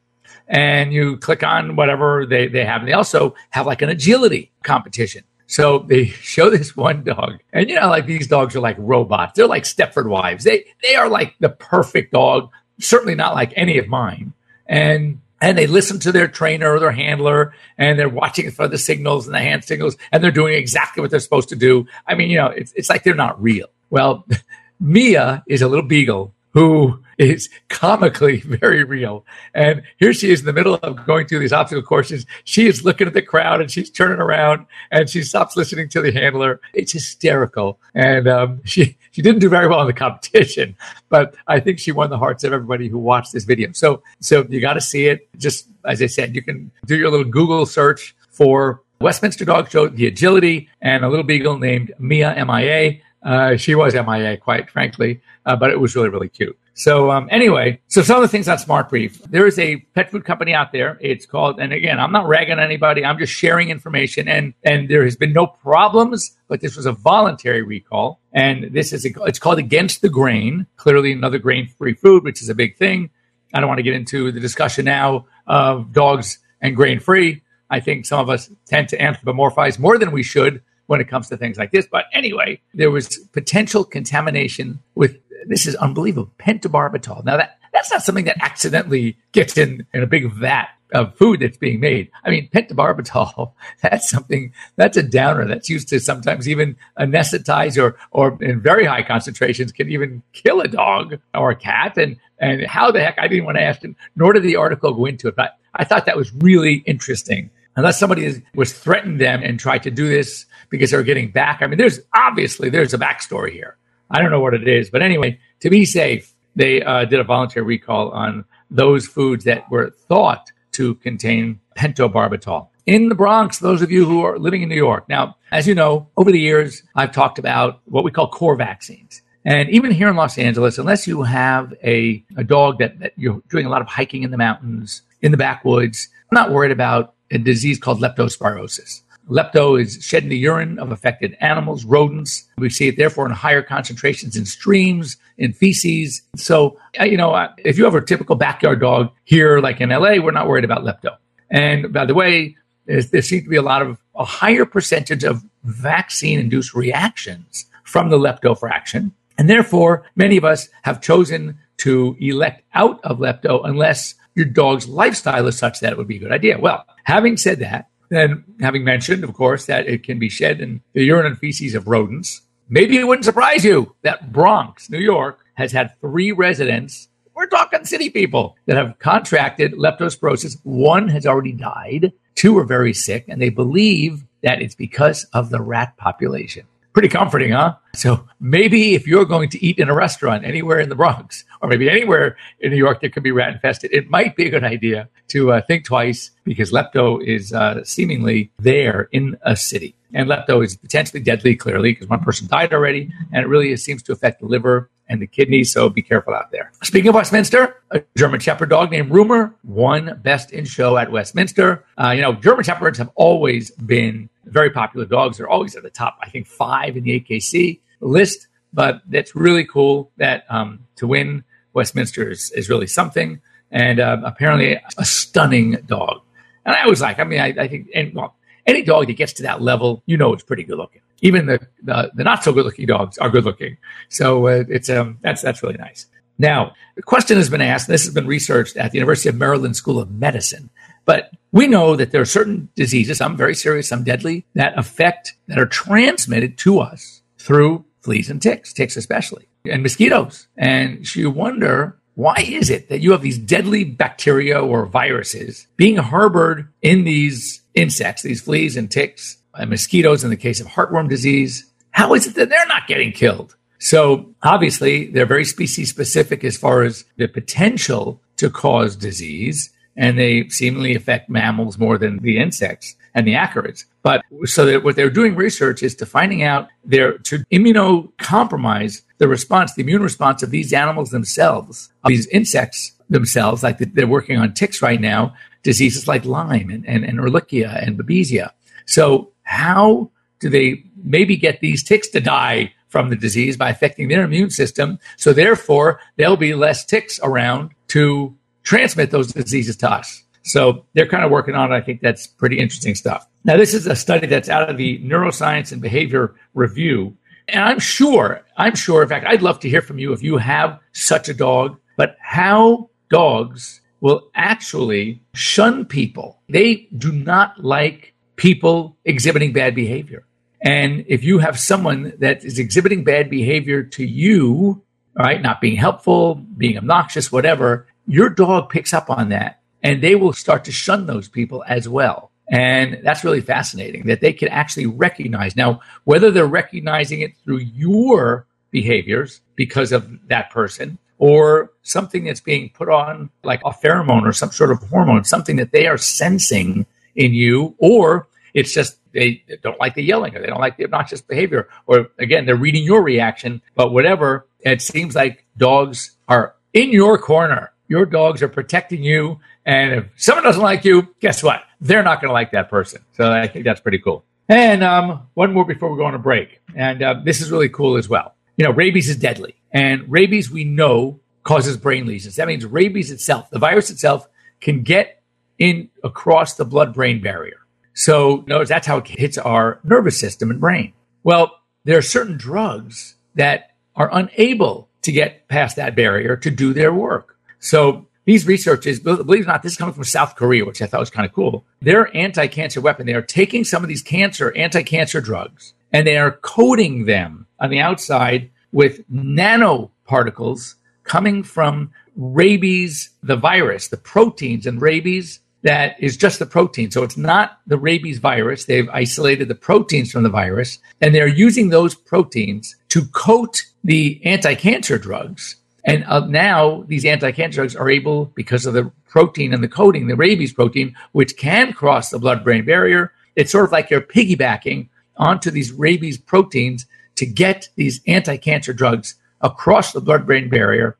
and 0.49 0.93
you 0.93 1.17
click 1.19 1.43
on 1.43 1.76
whatever 1.76 2.26
they, 2.26 2.49
they 2.49 2.64
have, 2.64 2.81
and 2.82 2.88
they 2.88 2.93
also 2.93 3.35
have 3.50 3.67
like 3.67 3.82
an 3.82 3.88
agility 3.88 4.52
competition. 4.62 5.25
So 5.46 5.81
they 5.81 6.06
show 6.06 6.50
this 6.50 6.76
one 6.76 7.05
dog, 7.05 7.41
and 7.52 7.69
you 7.69 7.76
know, 7.76 7.88
like 7.88 8.06
these 8.06 8.26
dogs 8.26 8.56
are 8.56 8.61
like 8.61 8.76
robots. 8.79 9.32
They're 9.37 9.46
like 9.46 9.64
Stepford 9.64 10.08
wives. 10.08 10.44
They 10.44 10.64
they 10.82 10.94
are 10.94 11.08
like 11.08 11.35
the 11.41 11.50
perfect 11.50 12.12
dog. 12.12 12.50
Certainly 12.81 13.14
not 13.14 13.35
like 13.35 13.52
any 13.56 13.79
of 13.79 13.88
mine. 13.88 14.32
And 14.67 15.20
and 15.41 15.58
they 15.58 15.67
listen 15.67 15.99
to 16.00 16.12
their 16.12 16.26
trainer 16.26 16.73
or 16.73 16.81
their 16.81 16.93
handler 16.93 17.52
and 17.76 17.99
they're 17.99 18.08
watching 18.08 18.50
for 18.50 18.67
the 18.67 18.79
signals 18.79 19.26
and 19.26 19.35
the 19.35 19.41
hand 19.41 19.62
signals 19.62 19.94
and 20.11 20.25
they're 20.25 20.31
doing 20.31 20.55
exactly 20.55 21.02
what 21.02 21.11
they're 21.11 21.20
supposed 21.20 21.50
to 21.50 21.56
do. 21.56 21.87
I 22.06 22.14
mean, 22.14 22.31
you 22.31 22.38
know, 22.38 22.47
it's, 22.47 22.73
it's 22.73 22.88
like 22.88 23.05
they're 23.05 23.14
not 23.14 23.43
real. 23.43 23.67
Well, 23.90 24.26
Mia 24.81 25.44
is 25.47 25.61
a 25.61 25.69
little 25.69 25.85
beagle 25.85 26.32
who 26.55 27.03
is 27.19 27.49
comically 27.69 28.40
very 28.40 28.84
real. 28.84 29.25
And 29.55 29.82
here 29.99 30.12
she 30.12 30.31
is 30.31 30.40
in 30.40 30.46
the 30.46 30.52
middle 30.52 30.75
of 30.75 31.05
going 31.06 31.26
through 31.26 31.40
these 31.40 31.52
obstacle 31.52 31.82
courses. 31.82 32.26
She 32.44 32.66
is 32.66 32.84
looking 32.84 33.06
at 33.06 33.14
the 33.14 33.22
crowd 33.22 33.61
and 33.61 33.70
she's 33.70 33.90
turning 33.90 34.19
around 34.19 34.66
and 34.90 35.08
she 35.08 35.22
stops 35.22 35.56
listening 35.56 35.88
to 35.90 36.00
the 36.00 36.12
handler. 36.12 36.61
It's 36.72 36.93
hysterical. 36.93 37.78
And 37.94 38.28
um, 38.28 38.61
she, 38.64 38.96
she 39.11 39.22
didn't 39.22 39.40
do 39.40 39.49
very 39.49 39.69
well 39.69 39.81
in 39.81 39.87
the 39.87 39.93
competition, 39.93 40.76
but 41.08 41.34
I 41.46 41.61
think 41.61 41.78
she 41.78 41.93
won 41.93 42.11
the 42.11 42.19
hearts 42.19 42.44
of 42.44 42.52
everybody 42.52 42.88
who 42.88 42.99
watched 42.99 43.32
this 43.32 43.44
video. 43.44 43.72
So, 43.72 44.02
so 44.20 44.46
you 44.49 44.61
got 44.61 44.75
to 44.75 44.81
see 44.81 45.06
it. 45.06 45.28
Just 45.38 45.69
as 45.84 46.02
I 46.02 46.06
said, 46.06 46.34
you 46.34 46.43
can 46.43 46.70
do 46.87 46.96
your 46.96 47.11
little 47.11 47.25
Google 47.25 47.66
search 47.66 48.14
for 48.31 48.82
Westminster 49.00 49.44
Dog 49.44 49.70
Show, 49.70 49.88
the 49.88 50.06
agility, 50.06 50.69
and 50.81 51.05
a 51.05 51.08
little 51.08 51.25
beagle 51.25 51.58
named 51.58 51.93
Mia 51.99 52.44
MIA. 52.44 53.00
Uh, 53.22 53.56
she 53.56 53.75
was 53.75 53.94
MIA, 53.94 54.37
quite 54.37 54.70
frankly, 54.70 55.20
uh, 55.46 55.56
but 55.56 55.70
it 55.70 55.81
was 55.81 55.94
really, 55.94 56.08
really 56.08 56.28
cute. 56.28 56.58
So 56.76 57.12
um, 57.12 57.29
anyway, 57.31 57.81
so 57.87 58.03
some 58.03 58.17
of 58.17 58.23
the 58.23 58.29
things 58.29 58.49
on 58.49 58.59
Smart 58.59 58.88
Brief. 58.88 59.23
There 59.23 59.47
is 59.47 59.59
a 59.61 59.76
pet 59.94 60.11
food 60.11 60.25
company 60.25 60.53
out 60.53 60.73
there. 60.73 60.99
It's 61.00 61.25
called, 61.25 61.61
and 61.61 61.73
again, 61.73 62.00
I'm 62.00 62.11
not 62.11 62.26
ragging 62.26 62.55
on 62.55 62.61
anybody. 62.61 63.05
I'm 63.05 63.17
just 63.17 63.32
sharing 63.32 63.71
information, 63.71 64.26
and 64.26 64.55
and 64.65 64.88
there 64.88 65.05
has 65.05 65.17
been 65.17 65.32
no 65.32 65.47
problems. 65.47 66.37
But 66.49 66.61
this 66.61 66.76
was 66.76 66.85
a 66.85 66.93
voluntary 66.93 67.62
recall, 67.62 68.21
and 68.32 68.73
this 68.73 68.93
is 68.93 69.06
a, 69.06 69.11
it's 69.23 69.38
called 69.38 69.61
Against 69.61 70.03
the 70.03 70.09
Grain. 70.09 70.67
Clearly, 70.76 71.12
another 71.12 71.38
grain-free 71.38 71.94
food, 71.94 72.25
which 72.25 72.43
is 72.43 72.49
a 72.49 72.55
big 72.56 72.76
thing. 72.76 73.11
I 73.55 73.61
don't 73.61 73.69
want 73.69 73.79
to 73.79 73.85
get 73.85 73.94
into 73.94 74.32
the 74.32 74.41
discussion 74.41 74.85
now 74.85 75.26
of 75.47 75.93
dogs 75.93 76.41
and 76.61 76.75
grain-free. 76.75 77.41
I 77.71 77.79
think 77.79 78.05
some 78.05 78.19
of 78.19 78.29
us 78.29 78.50
tend 78.67 78.88
to 78.88 78.99
anthropomorphize 78.99 79.79
more 79.79 79.97
than 79.97 80.11
we 80.11 80.25
should 80.25 80.61
when 80.87 81.00
it 81.00 81.09
comes 81.09 81.29
to 81.29 81.37
things 81.37 81.56
like 81.56 81.71
this. 81.71 81.87
But 81.91 82.06
anyway, 82.12 82.61
there 82.75 82.91
was 82.91 83.19
potential 83.32 83.85
contamination 83.85 84.81
with 84.94 85.17
this 85.49 85.67
is 85.67 85.75
unbelievable 85.76 86.32
pentobarbital. 86.38 87.25
Now 87.25 87.37
that 87.37 87.58
that's 87.73 87.91
not 87.91 88.02
something 88.02 88.25
that 88.26 88.43
accidentally 88.43 89.19
gets 89.32 89.58
in 89.58 89.87
in 89.93 90.02
a 90.02 90.06
big 90.06 90.31
vat 90.31 90.69
of 90.94 91.14
food 91.17 91.41
that's 91.41 91.56
being 91.56 91.81
made. 91.81 92.11
I 92.25 92.31
mean, 92.31 92.49
pentobarbital, 92.50 93.52
that's 93.82 94.08
something, 94.08 94.52
that's 94.76 94.96
a 94.96 95.02
downer 95.02 95.46
that's 95.46 95.69
used 95.69 95.88
to 95.88 95.99
sometimes 95.99 96.49
even 96.49 96.76
anesthetize 96.99 97.81
or, 97.82 97.96
or 98.12 98.38
in 98.41 98.61
very 98.61 98.85
high 98.85 99.02
concentrations 99.02 99.73
can 99.73 99.91
even 99.91 100.23
kill 100.32 100.61
a 100.61 100.69
dog 100.69 101.19
or 101.35 101.50
a 101.50 101.56
cat. 101.56 101.99
And, 101.99 102.17
and 102.38 102.64
how 102.64 102.90
the 102.93 103.00
heck, 103.00 103.18
I 103.18 103.26
didn't 103.26 103.45
want 103.45 103.59
to 103.59 103.62
ask 103.62 103.83
him, 103.83 103.97
nor 104.14 104.33
did 104.33 104.45
the 104.45 104.57
article 104.57 104.95
go 104.95 105.07
into 105.07 105.28
it, 105.28 105.37
but 105.37 105.59
I 105.75 105.85
thought 105.85 106.07
that 106.07 106.16
was 106.16 106.33
really 106.35 106.85
interesting. 106.87 107.50
Unless 107.76 107.99
somebody 107.99 108.40
was 108.54 108.73
threatened 108.73 109.21
them 109.21 109.42
and 109.42 109.59
tried 109.59 109.83
to 109.83 109.90
do 109.90 110.09
this 110.09 110.47
because 110.71 110.92
they 110.92 110.97
were 110.97 111.02
getting 111.02 111.33
back. 111.33 111.61
I 111.61 111.66
mean, 111.66 111.76
there's 111.76 111.99
obviously, 112.14 112.71
there's 112.71 112.95
a 112.95 112.99
backstory 112.99 113.50
here. 113.50 113.76
I 114.11 114.20
don't 114.20 114.30
know 114.30 114.40
what 114.40 114.54
it 114.54 114.68
is, 114.68 114.90
but 114.90 115.02
anyway, 115.02 115.38
to 115.61 115.70
be 115.70 115.84
safe, 115.84 116.32
they 116.56 116.82
uh, 116.82 117.04
did 117.04 117.20
a 117.20 117.25
voluntary 117.25 117.64
recall 117.64 118.11
on 118.11 118.44
those 118.70 119.06
foods 119.06 119.44
that 119.44 119.70
were 119.70 119.90
thought 119.90 120.50
to 120.73 120.94
contain 120.96 121.61
pentobarbital. 121.76 122.68
In 122.87 123.08
the 123.08 123.14
Bronx, 123.14 123.58
those 123.58 123.80
of 123.82 123.90
you 123.90 124.04
who 124.04 124.23
are 124.25 124.38
living 124.38 124.62
in 124.62 124.68
New 124.68 124.75
York. 124.76 125.08
Now, 125.08 125.37
as 125.50 125.66
you 125.66 125.75
know, 125.75 126.08
over 126.16 126.30
the 126.30 126.40
years, 126.40 126.82
I've 126.94 127.12
talked 127.12 127.38
about 127.38 127.80
what 127.87 128.04
we 128.04 128.11
call 128.11 128.28
core 128.28 128.56
vaccines. 128.56 129.23
And 129.44 129.68
even 129.70 129.90
here 129.90 130.08
in 130.08 130.16
Los 130.16 130.38
Angeles, 130.38 130.78
unless 130.78 131.06
you 131.06 131.23
have 131.23 131.75
a, 131.82 132.25
a 132.37 132.44
dog 132.44 132.78
that, 132.78 132.99
that 133.00 133.12
you're 133.16 133.42
doing 133.50 133.66
a 133.66 133.68
lot 133.68 133.82
of 133.82 133.88
hiking 133.88 134.23
in 134.23 134.30
the 134.30 134.38
mountains, 134.38 135.02
in 135.23 135.32
the 135.32 135.38
backwoods, 135.38 136.08
I'm 136.30 136.37
not 136.37 136.50
worried 136.50 136.73
about 136.73 137.14
a 137.30 137.38
disease 137.38 137.78
called 137.78 138.00
leptospirosis. 138.00 139.02
Lepto 139.31 139.81
is 139.81 139.99
shed 140.02 140.25
in 140.25 140.28
the 140.28 140.37
urine 140.37 140.78
of 140.78 140.93
affected 140.93 141.37
animals, 141.40 141.85
rodents. 141.85 142.45
We 142.59 142.69
see 142.69 142.88
it 142.88 142.97
therefore 142.97 143.26
in 143.26 143.33
higher 143.33 143.62
concentrations 143.62 144.37
in 144.37 144.45
streams, 144.45 145.16
in 145.38 145.52
feces. 145.52 146.23
So, 146.37 146.78
you 147.00 147.16
know, 147.16 147.49
if 147.59 147.78
you 147.78 147.85
have 147.85 147.95
a 147.95 148.04
typical 148.04 148.37
backyard 148.37 148.81
dog 148.81 149.11
here, 149.25 149.61
like 149.61 149.81
in 149.81 149.88
LA, 149.88 150.16
we're 150.23 150.31
not 150.31 150.47
worried 150.47 150.64
about 150.64 150.83
lepto. 150.83 151.16
And 151.50 151.93
by 151.93 152.04
the 152.04 152.14
way, 152.14 152.57
there 152.87 153.00
seems 153.00 153.45
to 153.45 153.49
be 153.49 153.57
a 153.57 153.62
lot 153.62 153.81
of 153.81 153.99
a 154.14 154.25
higher 154.25 154.66
percentage 154.66 155.25
of 155.25 155.43
vaccine 155.62 156.38
induced 156.38 156.75
reactions 156.75 157.66
from 157.83 158.11
the 158.11 158.19
lepto 158.19 158.59
fraction. 158.59 159.12
And 159.38 159.49
therefore, 159.49 160.04
many 160.16 160.37
of 160.37 160.45
us 160.45 160.69
have 160.83 161.00
chosen 161.00 161.59
to 161.78 162.16
elect 162.21 162.62
out 162.75 163.02
of 163.04 163.19
lepto 163.19 163.62
unless 163.64 164.14
your 164.35 164.47
dog's 164.47 164.87
lifestyle 164.87 165.47
is 165.47 165.57
such 165.57 165.81
that 165.81 165.93
it 165.93 165.99
would 165.99 166.09
be 166.09 166.16
a 166.16 166.21
good 166.21 166.33
idea. 166.33 166.59
Well, 166.59 166.85
having 167.04 167.37
said 167.37 167.61
that, 167.61 167.88
then, 168.14 168.44
having 168.61 168.85
mentioned, 168.85 169.25
of 169.25 169.35
course, 169.35 169.66
that 169.66 169.87
it 169.87 170.02
can 170.02 170.18
be 170.18 170.28
shed 170.28 170.61
in 170.61 170.83
the 170.92 171.04
urine 171.04 171.26
and 171.26 171.38
feces 171.38 171.75
of 171.75 171.88
rodents, 171.88 172.42
maybe 172.68 172.99
it 172.99 173.04
wouldn't 173.04 173.25
surprise 173.25 173.64
you 173.64 173.94
that 174.02 174.33
Bronx, 174.33 174.90
New 174.90 174.99
York, 174.99 175.40
has 175.54 175.73
had 175.73 175.99
three 176.00 176.33
residents. 176.33 177.09
We're 177.35 177.47
talking 177.47 177.85
city 177.85 178.11
people 178.11 178.56
that 178.66 178.76
have 178.76 178.99
contracted 178.99 179.73
leptospirosis. 179.73 180.59
One 180.62 181.09
has 181.09 181.26
already 181.26 181.52
died. 181.52 182.12
Two 182.35 182.59
are 182.59 182.64
very 182.64 182.92
sick, 182.92 183.25
and 183.28 183.40
they 183.40 183.50
believe 183.50 184.25
that 184.42 184.61
it's 184.61 184.75
because 184.75 185.25
of 185.33 185.50
the 185.50 185.61
rat 185.61 185.97
population. 185.97 186.66
Pretty 186.94 187.08
comforting, 187.08 187.50
huh? 187.50 187.74
So 187.94 188.28
maybe 188.38 188.94
if 188.94 189.04
you're 189.04 189.24
going 189.24 189.48
to 189.50 189.62
eat 189.62 189.80
in 189.80 189.88
a 189.88 189.94
restaurant 189.94 190.44
anywhere 190.44 190.78
in 190.78 190.88
the 190.88 190.94
Bronx, 190.94 191.44
or 191.60 191.68
maybe 191.68 191.90
anywhere 191.90 192.36
in 192.60 192.70
New 192.70 192.76
York 192.76 193.00
that 193.00 193.12
could 193.12 193.24
be 193.24 193.32
rat 193.32 193.52
infested, 193.52 193.92
it 193.92 194.08
might 194.10 194.36
be 194.36 194.46
a 194.46 194.50
good 194.50 194.62
idea 194.62 195.08
to 195.28 195.50
uh, 195.50 195.60
think 195.60 195.84
twice 195.84 196.30
because 196.44 196.70
lepto 196.70 197.20
is 197.20 197.52
uh, 197.52 197.82
seemingly 197.82 198.52
there 198.60 199.08
in 199.10 199.36
a 199.42 199.56
city. 199.56 199.96
And 200.12 200.28
lepto 200.28 200.64
is 200.64 200.76
potentially 200.76 201.20
deadly, 201.20 201.56
clearly, 201.56 201.92
because 201.92 202.08
one 202.08 202.20
person 202.20 202.46
died 202.46 202.72
already, 202.72 203.10
and 203.32 203.44
it 203.44 203.48
really 203.48 203.76
seems 203.76 204.00
to 204.04 204.12
affect 204.12 204.38
the 204.38 204.46
liver 204.46 204.88
and 205.08 205.20
the 205.20 205.26
kidneys. 205.26 205.73
So 205.73 205.88
be 205.88 206.02
careful 206.02 206.34
out 206.34 206.50
there. 206.50 206.73
Speaking 206.82 207.08
of 207.08 207.14
Westminster, 207.14 207.76
a 207.90 208.02
German 208.16 208.40
Shepherd 208.40 208.70
dog 208.70 208.90
named 208.90 209.11
Rumor 209.11 209.54
won 209.64 210.20
Best 210.23 210.52
in 210.52 210.64
Show 210.64 210.96
at 210.96 211.11
Westminster. 211.11 211.84
Uh, 211.99 212.11
you 212.11 212.23
know, 212.23 212.32
German 212.32 212.64
Shepherds 212.64 212.99
have 212.99 213.11
always 213.14 213.70
been 213.73 214.28
very 214.44 214.70
popular 214.70 215.06
dogs. 215.06 215.38
They're 215.38 215.49
always 215.49 215.76
at 215.76 215.82
the 215.82 215.90
top, 215.90 216.18
I 216.20 216.30
think, 216.30 216.46
five 216.46 216.96
in 216.96 217.04
the 217.04 217.20
AKC 217.20 217.80
list. 218.00 218.49
But 218.73 219.02
that's 219.06 219.37
really 219.37 219.64
cool 219.64 220.11
that 220.16 220.44
um, 220.49 220.80
to 220.96 221.06
win 221.06 221.44
Westminster 221.75 222.30
is, 222.30 222.50
is 222.52 222.68
really 222.68 222.87
something. 222.87 223.40
And 223.70 224.00
uh, 224.00 224.18
apparently 224.25 224.80
a 224.99 225.04
stunning 225.04 225.78
dog. 225.87 226.20
And 226.64 226.75
I 226.75 226.87
was 226.87 227.00
like, 227.00 227.18
I 227.18 227.25
mean, 227.25 227.40
I, 227.40 227.54
I 227.58 227.68
think, 227.68 227.88
and 227.94 228.14
well, 228.14 228.37
any 228.66 228.82
dog 228.82 229.06
that 229.08 229.16
gets 229.16 229.34
to 229.34 229.42
that 229.42 229.61
level, 229.61 230.02
you 230.06 230.16
know, 230.16 230.32
it's 230.32 230.42
pretty 230.42 230.64
good 230.64 230.78
looking 230.78 231.02
even 231.25 231.47
the, 231.47 231.59
the, 231.83 232.12
the 232.14 232.23
not 232.23 232.45
so 232.45 232.52
good 232.52 232.64
looking 232.64 232.87
dogs 232.87 233.19
are 233.19 233.31
good 233.31 233.45
looking. 233.45 233.76
So 234.11 234.47
uh, 234.47 234.64
it's 234.69 234.88
um, 234.88 235.19
that's 235.23 235.43
that's 235.43 235.62
really 235.62 235.78
nice. 235.78 236.07
Now, 236.38 236.75
the 236.97 237.02
question 237.02 237.37
has 237.37 237.49
been 237.49 237.61
asked, 237.61 237.88
this 237.88 238.04
has 238.04 238.12
been 238.12 238.26
researched 238.26 238.76
at 238.76 238.90
the 238.90 238.99
University 238.99 239.28
of 239.28 239.37
Maryland 239.37 239.76
School 239.76 240.00
of 240.00 240.11
Medicine, 240.11 240.69
but 241.04 241.31
we 241.52 241.69
know 241.69 241.95
that 241.97 242.11
there 242.11 242.21
are 242.21 242.26
certain 242.26 242.69
diseases, 242.75 243.19
some 243.19 243.37
very 243.37 243.54
serious, 243.54 243.88
some 243.88 244.02
deadly, 244.02 244.45
that 244.54 244.76
affect, 244.76 245.35
that 245.47 245.59
are 245.59 245.66
transmitted 245.66 246.59
to 246.59 246.81
us 246.81 247.23
through 247.38 247.85
fleas 248.00 248.31
and 248.31 248.43
ticks, 248.43 248.73
ticks 248.73 248.97
especially, 248.97 249.47
and 249.64 249.83
mosquitoes. 249.83 250.49
And 250.57 251.14
you 251.14 251.31
wonder, 251.31 251.97
why 252.14 252.45
is 252.45 252.69
it 252.69 252.88
that 252.88 253.00
you 253.00 253.12
have 253.12 253.23
these 253.23 253.38
deadly 253.38 253.85
bacteria 253.85 254.61
or 254.61 254.87
viruses 254.87 255.69
being 255.76 255.97
harbored 255.99 256.69
in 256.83 257.04
these 257.04 257.62
insects, 257.75 258.23
these 258.23 258.43
fleas 258.43 258.76
and 258.76 258.90
ticks, 258.90 259.38
mosquitoes 259.66 260.25
in 260.25 260.30
the 260.30 260.37
case 260.37 260.61
of 260.61 260.66
heartworm 260.66 261.08
disease. 261.08 261.70
How 261.90 262.14
is 262.14 262.26
it 262.26 262.34
that 262.34 262.49
they're 262.49 262.66
not 262.66 262.87
getting 262.87 263.12
killed? 263.12 263.56
So 263.78 264.34
obviously, 264.42 265.11
they're 265.11 265.26
very 265.26 265.44
species 265.44 265.90
specific 265.90 266.42
as 266.44 266.56
far 266.56 266.82
as 266.82 267.04
the 267.16 267.28
potential 267.28 268.20
to 268.37 268.50
cause 268.50 268.96
disease, 268.96 269.70
and 269.96 270.18
they 270.18 270.49
seemingly 270.49 270.94
affect 270.94 271.28
mammals 271.28 271.78
more 271.78 271.99
than 271.99 272.18
the 272.18 272.38
insects 272.38 272.96
and 273.14 273.26
the 273.26 273.34
acarids. 273.34 273.84
But 274.02 274.23
so 274.44 274.66
that 274.66 274.84
what 274.84 274.96
they're 274.96 275.11
doing 275.11 275.37
research 275.37 275.82
is 275.82 275.94
to 275.96 276.06
finding 276.06 276.42
out 276.42 276.68
their 276.84 277.18
to 277.18 277.38
immunocompromise 277.52 279.02
the 279.18 279.28
response, 279.28 279.75
the 279.75 279.82
immune 279.82 280.02
response 280.02 280.42
of 280.42 280.50
these 280.50 280.73
animals 280.73 281.11
themselves, 281.11 281.90
these 282.06 282.26
insects 282.28 282.92
themselves, 283.08 283.62
like 283.62 283.78
they're 283.78 284.06
working 284.06 284.38
on 284.38 284.54
ticks 284.54 284.82
right 284.82 285.00
now, 285.00 285.34
diseases 285.62 286.08
like 286.08 286.25
Lyme 286.25 286.70
and, 286.70 286.87
and, 286.87 287.04
and 287.04 287.18
Ehrlichia 287.18 287.87
and 287.87 287.99
Babesia. 287.99 288.50
So 288.87 289.30
how 289.44 290.10
do 290.40 290.48
they 290.48 290.84
maybe 291.02 291.36
get 291.36 291.60
these 291.60 291.82
ticks 291.82 292.08
to 292.08 292.20
die 292.20 292.72
from 292.88 293.10
the 293.10 293.16
disease 293.16 293.56
by 293.56 293.70
affecting 293.70 294.08
their 294.08 294.24
immune 294.24 294.50
system? 294.50 294.98
So 295.16 295.32
therefore, 295.32 296.00
there'll 296.16 296.36
be 296.36 296.54
less 296.54 296.84
ticks 296.84 297.18
around 297.22 297.70
to 297.88 298.36
transmit 298.62 299.10
those 299.10 299.32
diseases 299.32 299.76
to 299.78 299.90
us. 299.90 300.22
So 300.42 300.84
they're 300.92 301.08
kind 301.08 301.24
of 301.24 301.30
working 301.30 301.54
on 301.54 301.72
it. 301.72 301.76
I 301.76 301.80
think 301.80 302.00
that's 302.00 302.26
pretty 302.26 302.58
interesting 302.58 302.94
stuff. 302.94 303.26
Now, 303.44 303.56
this 303.56 303.74
is 303.74 303.86
a 303.86 303.96
study 303.96 304.26
that's 304.26 304.48
out 304.48 304.68
of 304.68 304.76
the 304.76 304.98
Neuroscience 305.00 305.72
and 305.72 305.80
Behavior 305.80 306.34
Review. 306.54 307.16
And 307.48 307.62
I'm 307.62 307.78
sure, 307.78 308.42
I'm 308.56 308.74
sure, 308.74 309.02
in 309.02 309.08
fact, 309.08 309.26
I'd 309.26 309.42
love 309.42 309.60
to 309.60 309.68
hear 309.68 309.82
from 309.82 309.98
you 309.98 310.12
if 310.12 310.22
you 310.22 310.38
have 310.38 310.78
such 310.92 311.28
a 311.28 311.34
dog, 311.34 311.78
but 311.96 312.16
how 312.20 312.88
dogs 313.10 313.80
will 314.00 314.30
actually 314.34 315.22
shun 315.34 315.84
people. 315.84 316.40
They 316.48 316.88
do 316.96 317.12
not 317.12 317.62
like 317.62 318.13
people 318.37 318.97
exhibiting 319.05 319.53
bad 319.53 319.75
behavior. 319.75 320.25
And 320.61 321.05
if 321.09 321.23
you 321.23 321.38
have 321.38 321.59
someone 321.59 322.14
that 322.19 322.45
is 322.45 322.59
exhibiting 322.59 323.05
bad 323.05 323.29
behavior 323.29 323.83
to 323.83 324.05
you, 324.05 324.83
right, 325.17 325.43
not 325.43 325.61
being 325.61 325.76
helpful, 325.76 326.37
being 326.57 326.79
obnoxious, 326.79 327.31
whatever, 327.31 327.87
your 328.07 328.31
dog 328.31 328.71
picks 328.71 328.95
up 328.95 329.11
on 329.11 329.29
that 329.29 329.61
and 329.83 330.03
they 330.03 330.14
will 330.14 330.33
start 330.33 330.64
to 330.64 330.73
shun 330.73 331.07
those 331.07 331.29
people 331.29 331.62
as 331.69 331.88
well. 331.88 332.31
And 332.49 333.00
that's 333.03 333.25
really 333.25 333.41
fascinating 333.41 334.07
that 334.07 334.21
they 334.21 334.33
can 334.33 334.49
actually 334.49 334.87
recognize. 334.87 335.57
Now, 335.57 335.81
whether 336.05 336.31
they're 336.31 336.47
recognizing 336.47 337.21
it 337.21 337.37
through 337.45 337.59
your 337.59 338.47
behaviors 338.71 339.41
because 339.57 339.93
of 339.93 340.29
that 340.29 340.50
person 340.50 340.99
or 341.19 341.73
something 341.83 342.25
that's 342.25 342.41
being 342.41 342.71
put 342.71 342.88
on 342.88 343.31
like 343.45 343.61
a 343.64 343.71
pheromone 343.71 344.26
or 344.26 344.33
some 344.33 344.50
sort 344.50 344.73
of 344.73 344.83
hormone, 344.88 345.25
something 345.25 345.57
that 345.57 345.73
they 345.73 345.87
are 345.87 345.99
sensing 345.99 346.87
in 347.16 347.35
you, 347.35 347.75
or 347.78 348.28
it's 348.54 348.73
just 348.73 348.99
they 349.12 349.42
don't 349.62 349.78
like 349.78 349.94
the 349.94 350.02
yelling 350.02 350.35
or 350.37 350.40
they 350.40 350.47
don't 350.47 350.61
like 350.61 350.76
the 350.76 350.85
obnoxious 350.85 351.21
behavior, 351.21 351.68
or 351.87 352.09
again, 352.18 352.47
they're 352.47 352.56
reading 352.56 352.85
your 352.85 353.02
reaction, 353.02 353.62
but 353.75 353.92
whatever. 353.92 354.47
It 354.61 354.80
seems 354.80 355.14
like 355.14 355.44
dogs 355.56 356.16
are 356.28 356.54
in 356.73 356.90
your 356.90 357.18
corner. 357.18 357.73
Your 357.88 358.06
dogs 358.06 358.42
are 358.42 358.49
protecting 358.49 359.02
you. 359.02 359.40
And 359.66 359.92
if 359.92 360.06
someone 360.16 360.44
doesn't 360.44 360.62
like 360.62 360.85
you, 360.85 361.14
guess 361.21 361.42
what? 361.42 361.62
They're 361.80 362.02
not 362.02 362.21
going 362.21 362.30
to 362.30 362.33
like 362.33 362.52
that 362.52 362.71
person. 362.71 363.02
So 363.12 363.30
I 363.30 363.47
think 363.47 363.64
that's 363.64 363.80
pretty 363.80 363.99
cool. 363.99 364.25
And 364.49 364.83
um, 364.83 365.26
one 365.35 365.52
more 365.52 365.64
before 365.64 365.90
we 365.90 365.99
go 365.99 366.04
on 366.04 366.14
a 366.14 366.18
break. 366.18 366.61
And 366.75 367.02
uh, 367.02 367.21
this 367.25 367.40
is 367.40 367.50
really 367.50 367.68
cool 367.68 367.97
as 367.97 368.09
well. 368.09 368.35
You 368.56 368.64
know, 368.64 368.73
rabies 368.73 369.09
is 369.09 369.16
deadly. 369.16 369.54
And 369.71 370.11
rabies, 370.11 370.50
we 370.50 370.64
know, 370.64 371.21
causes 371.44 371.76
brain 371.76 372.06
lesions. 372.06 372.37
That 372.37 372.49
means 372.49 372.64
rabies 372.64 373.11
itself, 373.11 373.50
the 373.50 373.59
virus 373.59 373.90
itself, 373.90 374.26
can 374.61 374.83
get 374.83 375.23
in 375.58 375.88
across 376.02 376.54
the 376.54 376.64
blood 376.64 376.94
brain 376.94 377.20
barrier. 377.20 377.58
So 377.94 378.44
notice 378.46 378.68
that's 378.68 378.87
how 378.87 378.99
it 378.99 379.08
hits 379.08 379.38
our 379.38 379.78
nervous 379.84 380.18
system 380.18 380.50
and 380.50 380.61
brain. 380.61 380.92
Well, 381.23 381.61
there 381.84 381.96
are 381.99 382.02
certain 382.02 382.37
drugs 382.37 383.14
that 383.34 383.70
are 383.96 384.11
unable 384.12 384.88
to 385.02 385.12
get 385.12 385.49
past 385.49 385.76
that 385.76 385.94
barrier 385.94 386.37
to 386.37 386.50
do 386.50 386.73
their 386.73 386.92
work. 386.92 387.38
So 387.61 388.06
these 388.25 388.46
researchers, 388.46 389.00
believe 389.00 389.42
it 389.42 389.44
or 389.44 389.46
not, 389.46 389.62
this 389.62 389.73
is 389.73 389.78
coming 389.78 389.94
from 389.94 390.04
South 390.04 390.34
Korea, 390.34 390.64
which 390.64 390.80
I 390.82 390.87
thought 390.87 391.00
was 391.00 391.11
kind 391.11 391.26
of 391.26 391.32
cool. 391.32 391.64
Their 391.80 392.14
anti-cancer 392.16 392.80
weapon, 392.80 393.06
they 393.06 393.14
are 393.14 393.23
taking 393.23 393.64
some 393.64 393.82
of 393.82 393.88
these 393.88 394.02
cancer, 394.02 394.56
anti-cancer 394.56 395.20
drugs, 395.20 395.75
and 395.92 396.06
they 396.06 396.16
are 396.16 396.32
coating 396.32 397.04
them 397.04 397.46
on 397.61 397.70
the 397.70 397.80
outside 397.80 398.50
with 398.73 399.08
nanoparticles 399.11 400.75
coming 401.04 401.42
from 401.42 401.92
rabies, 402.16 403.11
the 403.23 403.37
virus, 403.37 403.88
the 403.88 403.96
proteins 403.96 404.66
in 404.66 404.78
rabies 404.78 405.40
that 405.64 405.97
is 405.99 406.16
just 406.16 406.38
the 406.38 406.47
protein. 406.47 406.90
So 406.90 407.02
it's 407.02 407.16
not 407.16 407.59
the 407.66 407.78
rabies 407.78 408.18
virus. 408.18 408.66
They've 408.66 408.88
isolated 408.90 409.49
the 409.49 409.54
proteins 409.54 410.12
from 410.12 410.23
the 410.23 410.28
virus 410.28 410.78
and 411.00 411.14
they're 411.14 411.26
using 411.26 411.71
those 411.71 411.94
proteins 411.94 412.76
to 412.90 413.06
coat 413.06 413.64
the 413.83 414.21
anti-cancer 414.25 414.99
drugs. 414.99 415.56
And 415.87 416.04
uh, 416.04 416.26
now 416.26 416.85
these 416.87 417.04
anti-cancer 417.04 417.56
drugs 417.56 417.75
are 417.75 417.90
able, 417.90 418.26
because 418.35 418.66
of 418.66 418.75
the 418.75 418.92
protein 419.09 419.54
and 419.54 419.62
the 419.62 419.68
coating, 419.68 420.06
the 420.06 420.16
rabies 420.16 420.52
protein, 420.52 420.94
which 421.12 421.37
can 421.37 421.73
cross 421.73 422.11
the 422.11 422.18
blood-brain 422.18 422.64
barrier. 422.64 423.12
It's 423.35 423.50
sort 423.50 423.64
of 423.64 423.73
like 423.73 423.90
you're 423.90 424.00
piggybacking 424.00 424.88
onto 425.16 425.50
these 425.50 425.73
rabies 425.73 426.18
proteins 426.18 426.87
to 427.16 427.26
get 427.26 427.68
these 427.76 428.00
anti-cancer 428.06 428.73
drugs 428.73 429.14
across 429.40 429.92
the 429.92 430.00
blood-brain 430.00 430.49
barrier 430.49 430.97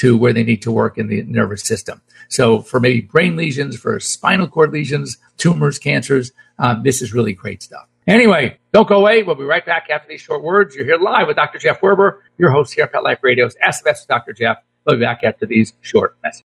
into 0.00 0.16
where 0.16 0.32
they 0.32 0.42
need 0.42 0.62
to 0.62 0.72
work 0.72 0.98
in 0.98 1.08
the 1.08 1.22
nervous 1.24 1.62
system. 1.62 2.00
So 2.28 2.62
for 2.62 2.80
maybe 2.80 3.02
brain 3.02 3.36
lesions, 3.36 3.76
for 3.76 4.00
spinal 4.00 4.48
cord 4.48 4.72
lesions, 4.72 5.18
tumors, 5.36 5.78
cancers, 5.78 6.32
um, 6.58 6.82
this 6.82 7.02
is 7.02 7.12
really 7.12 7.32
great 7.32 7.62
stuff. 7.62 7.86
Anyway, 8.06 8.58
don't 8.72 8.88
go 8.88 8.96
away. 8.96 9.22
We'll 9.22 9.36
be 9.36 9.44
right 9.44 9.64
back 9.64 9.88
after 9.90 10.08
these 10.08 10.20
short 10.20 10.42
words. 10.42 10.74
You're 10.74 10.86
here 10.86 10.96
live 10.96 11.26
with 11.26 11.36
Dr. 11.36 11.58
Jeff 11.58 11.80
Werber, 11.80 12.20
your 12.38 12.50
host 12.50 12.74
here 12.74 12.84
at 12.84 12.92
Pet 12.92 13.04
Life 13.04 13.18
Radio's 13.22 13.54
Ask 13.64 13.84
the 13.84 13.90
with 13.90 14.06
Dr. 14.08 14.32
Jeff. 14.32 14.58
We'll 14.86 14.96
be 14.96 15.02
back 15.02 15.22
after 15.22 15.46
these 15.46 15.74
short 15.80 16.16
messages. 16.22 16.46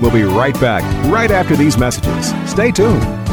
We'll 0.00 0.12
be 0.12 0.22
right 0.22 0.58
back 0.60 0.82
right 1.10 1.30
after 1.30 1.56
these 1.56 1.76
messages. 1.78 2.34
Stay 2.48 2.70
tuned. 2.70 3.23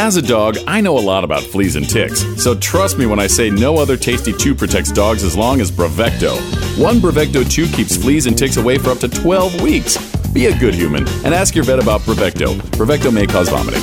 As 0.00 0.16
a 0.16 0.22
dog, 0.22 0.56
I 0.68 0.80
know 0.80 0.96
a 0.96 1.00
lot 1.00 1.24
about 1.24 1.42
fleas 1.42 1.74
and 1.74 1.88
ticks, 1.88 2.24
so 2.40 2.54
trust 2.54 2.98
me 2.98 3.06
when 3.06 3.18
I 3.18 3.26
say 3.26 3.50
no 3.50 3.78
other 3.78 3.96
tasty 3.96 4.32
chew 4.32 4.54
protects 4.54 4.92
dogs 4.92 5.24
as 5.24 5.36
long 5.36 5.60
as 5.60 5.72
Bravecto. 5.72 6.38
One 6.80 6.98
Bravecto 7.00 7.42
chew 7.50 7.66
keeps 7.66 7.96
fleas 7.96 8.26
and 8.26 8.38
ticks 8.38 8.58
away 8.58 8.78
for 8.78 8.90
up 8.90 8.98
to 8.98 9.08
12 9.08 9.60
weeks. 9.60 9.98
Be 10.32 10.46
a 10.46 10.56
good 10.56 10.72
human 10.72 11.02
and 11.24 11.34
ask 11.34 11.56
your 11.56 11.64
vet 11.64 11.82
about 11.82 12.02
Bravecto. 12.02 12.54
Bravecto 12.76 13.12
may 13.12 13.26
cause 13.26 13.48
vomiting. 13.48 13.82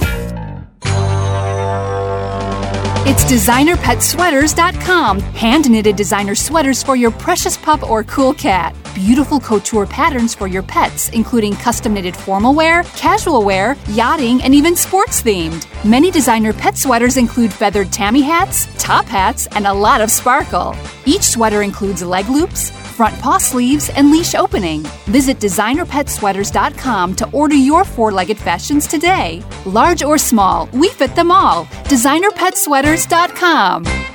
It's 3.07 3.25
designerpetsweaters.com. 3.25 5.19
Hand 5.19 5.69
knitted 5.69 5.97
designer 5.97 6.35
sweaters 6.35 6.81
for 6.81 6.95
your 6.95 7.11
precious 7.11 7.57
pup 7.57 7.83
or 7.83 8.05
cool 8.05 8.33
cat. 8.33 8.73
Beautiful 8.95 9.39
couture 9.39 9.85
patterns 9.85 10.33
for 10.33 10.47
your 10.47 10.63
pets, 10.63 11.09
including 11.09 11.53
custom 11.53 11.93
knitted 11.93 12.15
formal 12.15 12.55
wear, 12.55 12.83
casual 12.95 13.43
wear, 13.43 13.75
yachting, 13.89 14.41
and 14.41 14.55
even 14.55 14.75
sports 14.75 15.21
themed. 15.21 15.67
Many 15.83 16.09
designer 16.09 16.53
pet 16.53 16.77
sweaters 16.77 17.17
include 17.17 17.53
feathered 17.53 17.91
tammy 17.91 18.21
hats, 18.21 18.67
top 18.79 19.05
hats, 19.05 19.47
and 19.51 19.67
a 19.67 19.73
lot 19.73 20.01
of 20.01 20.09
sparkle. 20.09 20.75
Each 21.05 21.23
sweater 21.23 21.61
includes 21.61 22.01
leg 22.01 22.27
loops, 22.29 22.71
front 22.71 23.19
paw 23.19 23.37
sleeves, 23.37 23.89
and 23.89 24.09
leash 24.09 24.33
opening. 24.33 24.81
Visit 25.05 25.37
designerpetsweaters.com 25.39 27.15
to 27.15 27.29
order 27.31 27.55
your 27.55 27.83
four 27.83 28.11
legged 28.11 28.37
fashions 28.37 28.87
today. 28.87 29.43
Large 29.65 30.03
or 30.03 30.17
small, 30.17 30.69
we 30.73 30.89
fit 30.89 31.13
them 31.15 31.29
all. 31.29 31.65
Designerpetsweaters.com. 31.91 34.14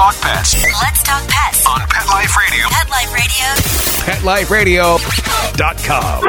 Talk 0.00 0.16
pets 0.22 0.54
Let's 0.80 1.02
talk 1.02 1.28
pets. 1.28 1.66
on 1.66 1.80
Pet 1.80 2.06
Life 2.08 2.34
Radio. 2.34 2.66
Pet 2.70 2.88
Life 4.24 4.50
Radio. 4.50 4.96
PetLifeRadio.com. 4.96 6.24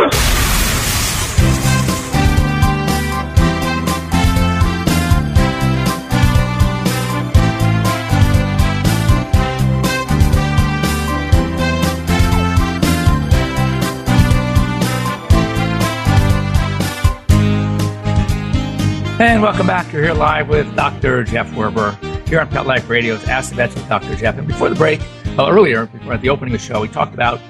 And 19.22 19.42
welcome 19.42 19.68
back. 19.68 19.94
You're 19.94 20.04
here 20.04 20.14
live 20.14 20.50
with 20.50 20.76
Dr. 20.76 21.24
Jeff 21.24 21.50
Werber 21.52 22.11
here 22.32 22.40
on 22.40 22.48
Pet 22.48 22.66
Life 22.66 22.90
Radio's 22.90 23.22
Ask 23.26 23.50
the 23.50 23.58
Vets 23.58 23.76
with 23.76 23.90
Dr. 23.90 24.16
Jeff. 24.16 24.38
And 24.38 24.48
before 24.48 24.70
the 24.70 24.76
break, 24.76 25.02
well, 25.36 25.50
earlier, 25.50 25.88
before 25.88 26.14
at 26.14 26.22
the 26.22 26.30
opening 26.30 26.56
of 26.56 26.62
the 26.62 26.66
show, 26.66 26.80
we 26.80 26.88
talked 26.88 27.14
about 27.14 27.42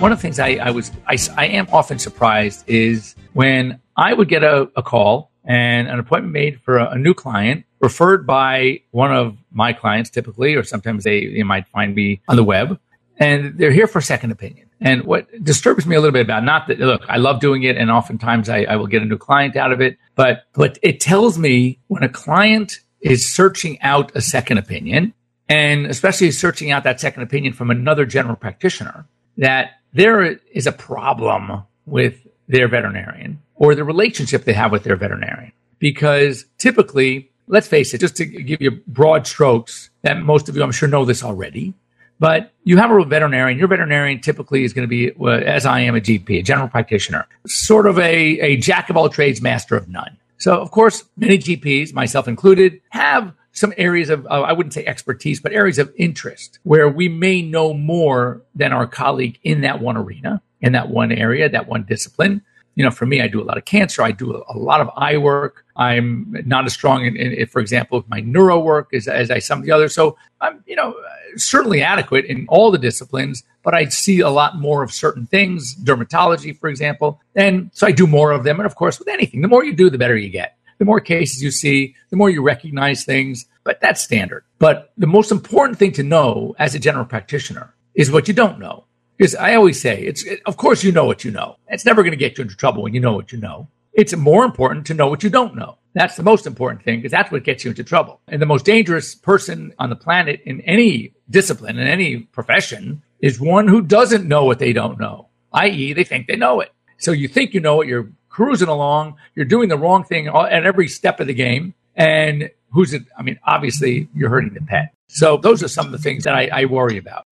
one 0.00 0.10
of 0.10 0.18
the 0.18 0.22
things 0.22 0.40
I, 0.40 0.56
I 0.56 0.70
was, 0.70 0.90
I, 1.06 1.16
I 1.36 1.46
am 1.46 1.68
often 1.72 2.00
surprised 2.00 2.68
is 2.68 3.14
when 3.34 3.78
I 3.96 4.14
would 4.14 4.28
get 4.28 4.42
a, 4.42 4.68
a 4.74 4.82
call 4.82 5.30
and 5.44 5.86
an 5.86 6.00
appointment 6.00 6.32
made 6.32 6.60
for 6.60 6.78
a, 6.78 6.90
a 6.90 6.98
new 6.98 7.14
client 7.14 7.66
referred 7.78 8.26
by 8.26 8.80
one 8.90 9.14
of 9.14 9.38
my 9.52 9.72
clients 9.72 10.10
typically, 10.10 10.56
or 10.56 10.64
sometimes 10.64 11.04
they, 11.04 11.26
they 11.26 11.44
might 11.44 11.68
find 11.68 11.94
me 11.94 12.20
on 12.26 12.34
the 12.34 12.42
web 12.42 12.80
and 13.18 13.56
they're 13.56 13.70
here 13.70 13.86
for 13.86 14.00
a 14.00 14.02
second 14.02 14.32
opinion. 14.32 14.68
And 14.80 15.04
what 15.04 15.28
disturbs 15.44 15.86
me 15.86 15.94
a 15.94 16.00
little 16.00 16.12
bit 16.12 16.22
about 16.22 16.42
not 16.42 16.66
that 16.66 16.80
look, 16.80 17.02
I 17.08 17.16
love 17.16 17.40
doing 17.40 17.62
it, 17.62 17.76
and 17.76 17.90
oftentimes 17.90 18.48
I, 18.48 18.64
I 18.64 18.76
will 18.76 18.88
get 18.88 19.02
a 19.02 19.06
new 19.06 19.16
client 19.16 19.56
out 19.56 19.72
of 19.72 19.80
it, 19.80 19.96
but 20.16 20.44
but 20.52 20.78
it 20.82 21.00
tells 21.00 21.38
me 21.38 21.78
when 21.86 22.02
a 22.02 22.08
client 22.08 22.80
is 23.00 23.28
searching 23.28 23.80
out 23.82 24.14
a 24.14 24.20
second 24.20 24.58
opinion, 24.58 25.12
and 25.48 25.86
especially 25.86 26.30
searching 26.30 26.70
out 26.70 26.84
that 26.84 27.00
second 27.00 27.22
opinion 27.22 27.52
from 27.52 27.70
another 27.70 28.04
general 28.04 28.36
practitioner, 28.36 29.06
that 29.36 29.72
there 29.92 30.38
is 30.52 30.66
a 30.66 30.72
problem 30.72 31.62
with 31.84 32.26
their 32.48 32.68
veterinarian 32.68 33.40
or 33.54 33.74
the 33.74 33.84
relationship 33.84 34.44
they 34.44 34.52
have 34.52 34.72
with 34.72 34.84
their 34.84 34.96
veterinarian. 34.96 35.52
Because 35.78 36.46
typically, 36.58 37.30
let's 37.48 37.68
face 37.68 37.92
it, 37.94 37.98
just 37.98 38.16
to 38.16 38.24
give 38.24 38.60
you 38.60 38.82
broad 38.86 39.26
strokes, 39.26 39.90
that 40.02 40.22
most 40.22 40.48
of 40.48 40.56
you 40.56 40.62
I'm 40.62 40.72
sure 40.72 40.88
know 40.88 41.04
this 41.04 41.22
already, 41.22 41.74
but 42.18 42.52
you 42.64 42.78
have 42.78 42.90
a 42.90 43.04
veterinarian. 43.04 43.58
Your 43.58 43.68
veterinarian 43.68 44.20
typically 44.20 44.64
is 44.64 44.72
going 44.72 44.88
to 44.88 45.12
be, 45.12 45.12
as 45.44 45.66
I 45.66 45.80
am 45.80 45.94
a 45.94 46.00
GP, 46.00 46.38
a 46.38 46.42
general 46.42 46.68
practitioner, 46.68 47.26
sort 47.46 47.86
of 47.86 47.98
a, 47.98 48.40
a 48.40 48.56
jack 48.56 48.88
of 48.88 48.96
all 48.96 49.08
trades, 49.08 49.42
master 49.42 49.76
of 49.76 49.88
none. 49.88 50.16
So, 50.38 50.60
of 50.60 50.70
course, 50.70 51.04
many 51.16 51.38
GPs, 51.38 51.92
myself 51.92 52.28
included, 52.28 52.80
have 52.90 53.32
some 53.52 53.72
areas 53.78 54.10
of, 54.10 54.26
uh, 54.26 54.42
I 54.42 54.52
wouldn't 54.52 54.74
say 54.74 54.84
expertise, 54.84 55.40
but 55.40 55.52
areas 55.52 55.78
of 55.78 55.92
interest 55.96 56.58
where 56.62 56.88
we 56.88 57.08
may 57.08 57.40
know 57.40 57.72
more 57.72 58.42
than 58.54 58.72
our 58.72 58.86
colleague 58.86 59.38
in 59.42 59.62
that 59.62 59.80
one 59.80 59.96
arena, 59.96 60.42
in 60.60 60.72
that 60.72 60.90
one 60.90 61.10
area, 61.10 61.48
that 61.48 61.66
one 61.66 61.84
discipline. 61.84 62.42
You 62.76 62.84
know, 62.84 62.90
for 62.90 63.06
me, 63.06 63.20
I 63.20 63.26
do 63.26 63.42
a 63.42 63.44
lot 63.44 63.58
of 63.58 63.64
cancer. 63.64 64.02
I 64.02 64.12
do 64.12 64.44
a, 64.48 64.56
lot 64.56 64.80
of 64.80 64.90
eye 64.96 65.16
work. 65.16 65.64
I'm 65.76 66.36
not 66.46 66.66
as 66.66 66.74
strong 66.74 67.04
in, 67.04 67.16
in 67.16 67.46
for 67.46 67.60
example, 67.60 68.04
my 68.08 68.20
neuro 68.20 68.60
work 68.60 68.92
as, 68.92 69.08
as 69.08 69.30
I 69.30 69.38
some 69.38 69.60
of 69.60 69.64
the 69.64 69.72
others. 69.72 69.94
So 69.94 70.16
I'm, 70.40 70.62
you 70.66 70.76
know, 70.76 70.94
certainly 71.36 71.82
adequate 71.82 72.26
in 72.26 72.46
all 72.48 72.70
the 72.70 72.78
disciplines, 72.78 73.42
but 73.62 73.74
I 73.74 73.86
see 73.86 74.20
a 74.20 74.28
lot 74.28 74.58
more 74.58 74.82
of 74.82 74.92
certain 74.92 75.26
things, 75.26 75.74
dermatology, 75.74 76.58
for 76.58 76.68
example. 76.68 77.20
And 77.34 77.70
so 77.72 77.86
I 77.86 77.92
do 77.92 78.06
more 78.06 78.32
of 78.32 78.44
them. 78.44 78.60
And 78.60 78.66
of 78.66 78.74
course, 78.74 78.98
with 78.98 79.08
anything, 79.08 79.40
the 79.40 79.48
more 79.48 79.64
you 79.64 79.74
do, 79.74 79.90
the 79.90 79.98
better 79.98 80.16
you 80.16 80.30
get. 80.30 80.56
The 80.78 80.84
more 80.84 81.00
cases 81.00 81.42
you 81.42 81.50
see, 81.50 81.94
the 82.10 82.16
more 82.16 82.28
you 82.28 82.42
recognize 82.42 83.04
things, 83.04 83.46
but 83.64 83.80
that's 83.80 84.02
standard. 84.02 84.44
But 84.58 84.92
the 84.98 85.06
most 85.06 85.32
important 85.32 85.78
thing 85.78 85.92
to 85.92 86.02
know 86.02 86.54
as 86.58 86.74
a 86.74 86.78
general 86.78 87.06
practitioner 87.06 87.74
is 87.94 88.10
what 88.10 88.28
you 88.28 88.34
don't 88.34 88.58
know. 88.58 88.84
Because 89.16 89.34
I 89.34 89.54
always 89.54 89.80
say, 89.80 90.02
it's, 90.02 90.24
it, 90.24 90.40
of 90.46 90.56
course, 90.56 90.84
you 90.84 90.92
know 90.92 91.06
what 91.06 91.24
you 91.24 91.30
know. 91.30 91.56
It's 91.68 91.84
never 91.84 92.02
going 92.02 92.12
to 92.12 92.16
get 92.16 92.36
you 92.36 92.42
into 92.42 92.56
trouble 92.56 92.82
when 92.82 92.94
you 92.94 93.00
know 93.00 93.14
what 93.14 93.32
you 93.32 93.38
know. 93.38 93.68
It's 93.92 94.14
more 94.14 94.44
important 94.44 94.86
to 94.86 94.94
know 94.94 95.08
what 95.08 95.22
you 95.22 95.30
don't 95.30 95.56
know. 95.56 95.78
That's 95.94 96.16
the 96.16 96.22
most 96.22 96.46
important 96.46 96.82
thing 96.82 96.98
because 96.98 97.12
that's 97.12 97.32
what 97.32 97.42
gets 97.44 97.64
you 97.64 97.70
into 97.70 97.82
trouble. 97.82 98.20
And 98.28 98.42
the 98.42 98.46
most 98.46 98.66
dangerous 98.66 99.14
person 99.14 99.72
on 99.78 99.88
the 99.88 99.96
planet 99.96 100.42
in 100.44 100.60
any 100.62 101.14
discipline, 101.30 101.78
in 101.78 101.88
any 101.88 102.18
profession, 102.18 103.02
is 103.20 103.40
one 103.40 103.66
who 103.66 103.80
doesn't 103.80 104.28
know 104.28 104.44
what 104.44 104.58
they 104.58 104.74
don't 104.74 105.00
know, 105.00 105.28
i.e., 105.54 105.94
they 105.94 106.04
think 106.04 106.26
they 106.26 106.36
know 106.36 106.60
it. 106.60 106.72
So 106.98 107.12
you 107.12 107.28
think 107.28 107.54
you 107.54 107.60
know 107.60 107.80
it, 107.80 107.88
you're 107.88 108.10
cruising 108.28 108.68
along, 108.68 109.16
you're 109.34 109.46
doing 109.46 109.70
the 109.70 109.78
wrong 109.78 110.04
thing 110.04 110.28
at 110.28 110.66
every 110.66 110.88
step 110.88 111.18
of 111.20 111.26
the 111.26 111.34
game. 111.34 111.72
And 111.94 112.50
who's 112.72 112.92
it? 112.92 113.04
I 113.16 113.22
mean, 113.22 113.38
obviously, 113.44 114.08
you're 114.14 114.28
hurting 114.28 114.52
the 114.52 114.60
pet. 114.60 114.92
So 115.08 115.38
those 115.38 115.62
are 115.62 115.68
some 115.68 115.86
of 115.86 115.92
the 115.92 115.98
things 115.98 116.24
that 116.24 116.34
I, 116.34 116.50
I 116.52 116.64
worry 116.66 116.98
about 116.98 117.24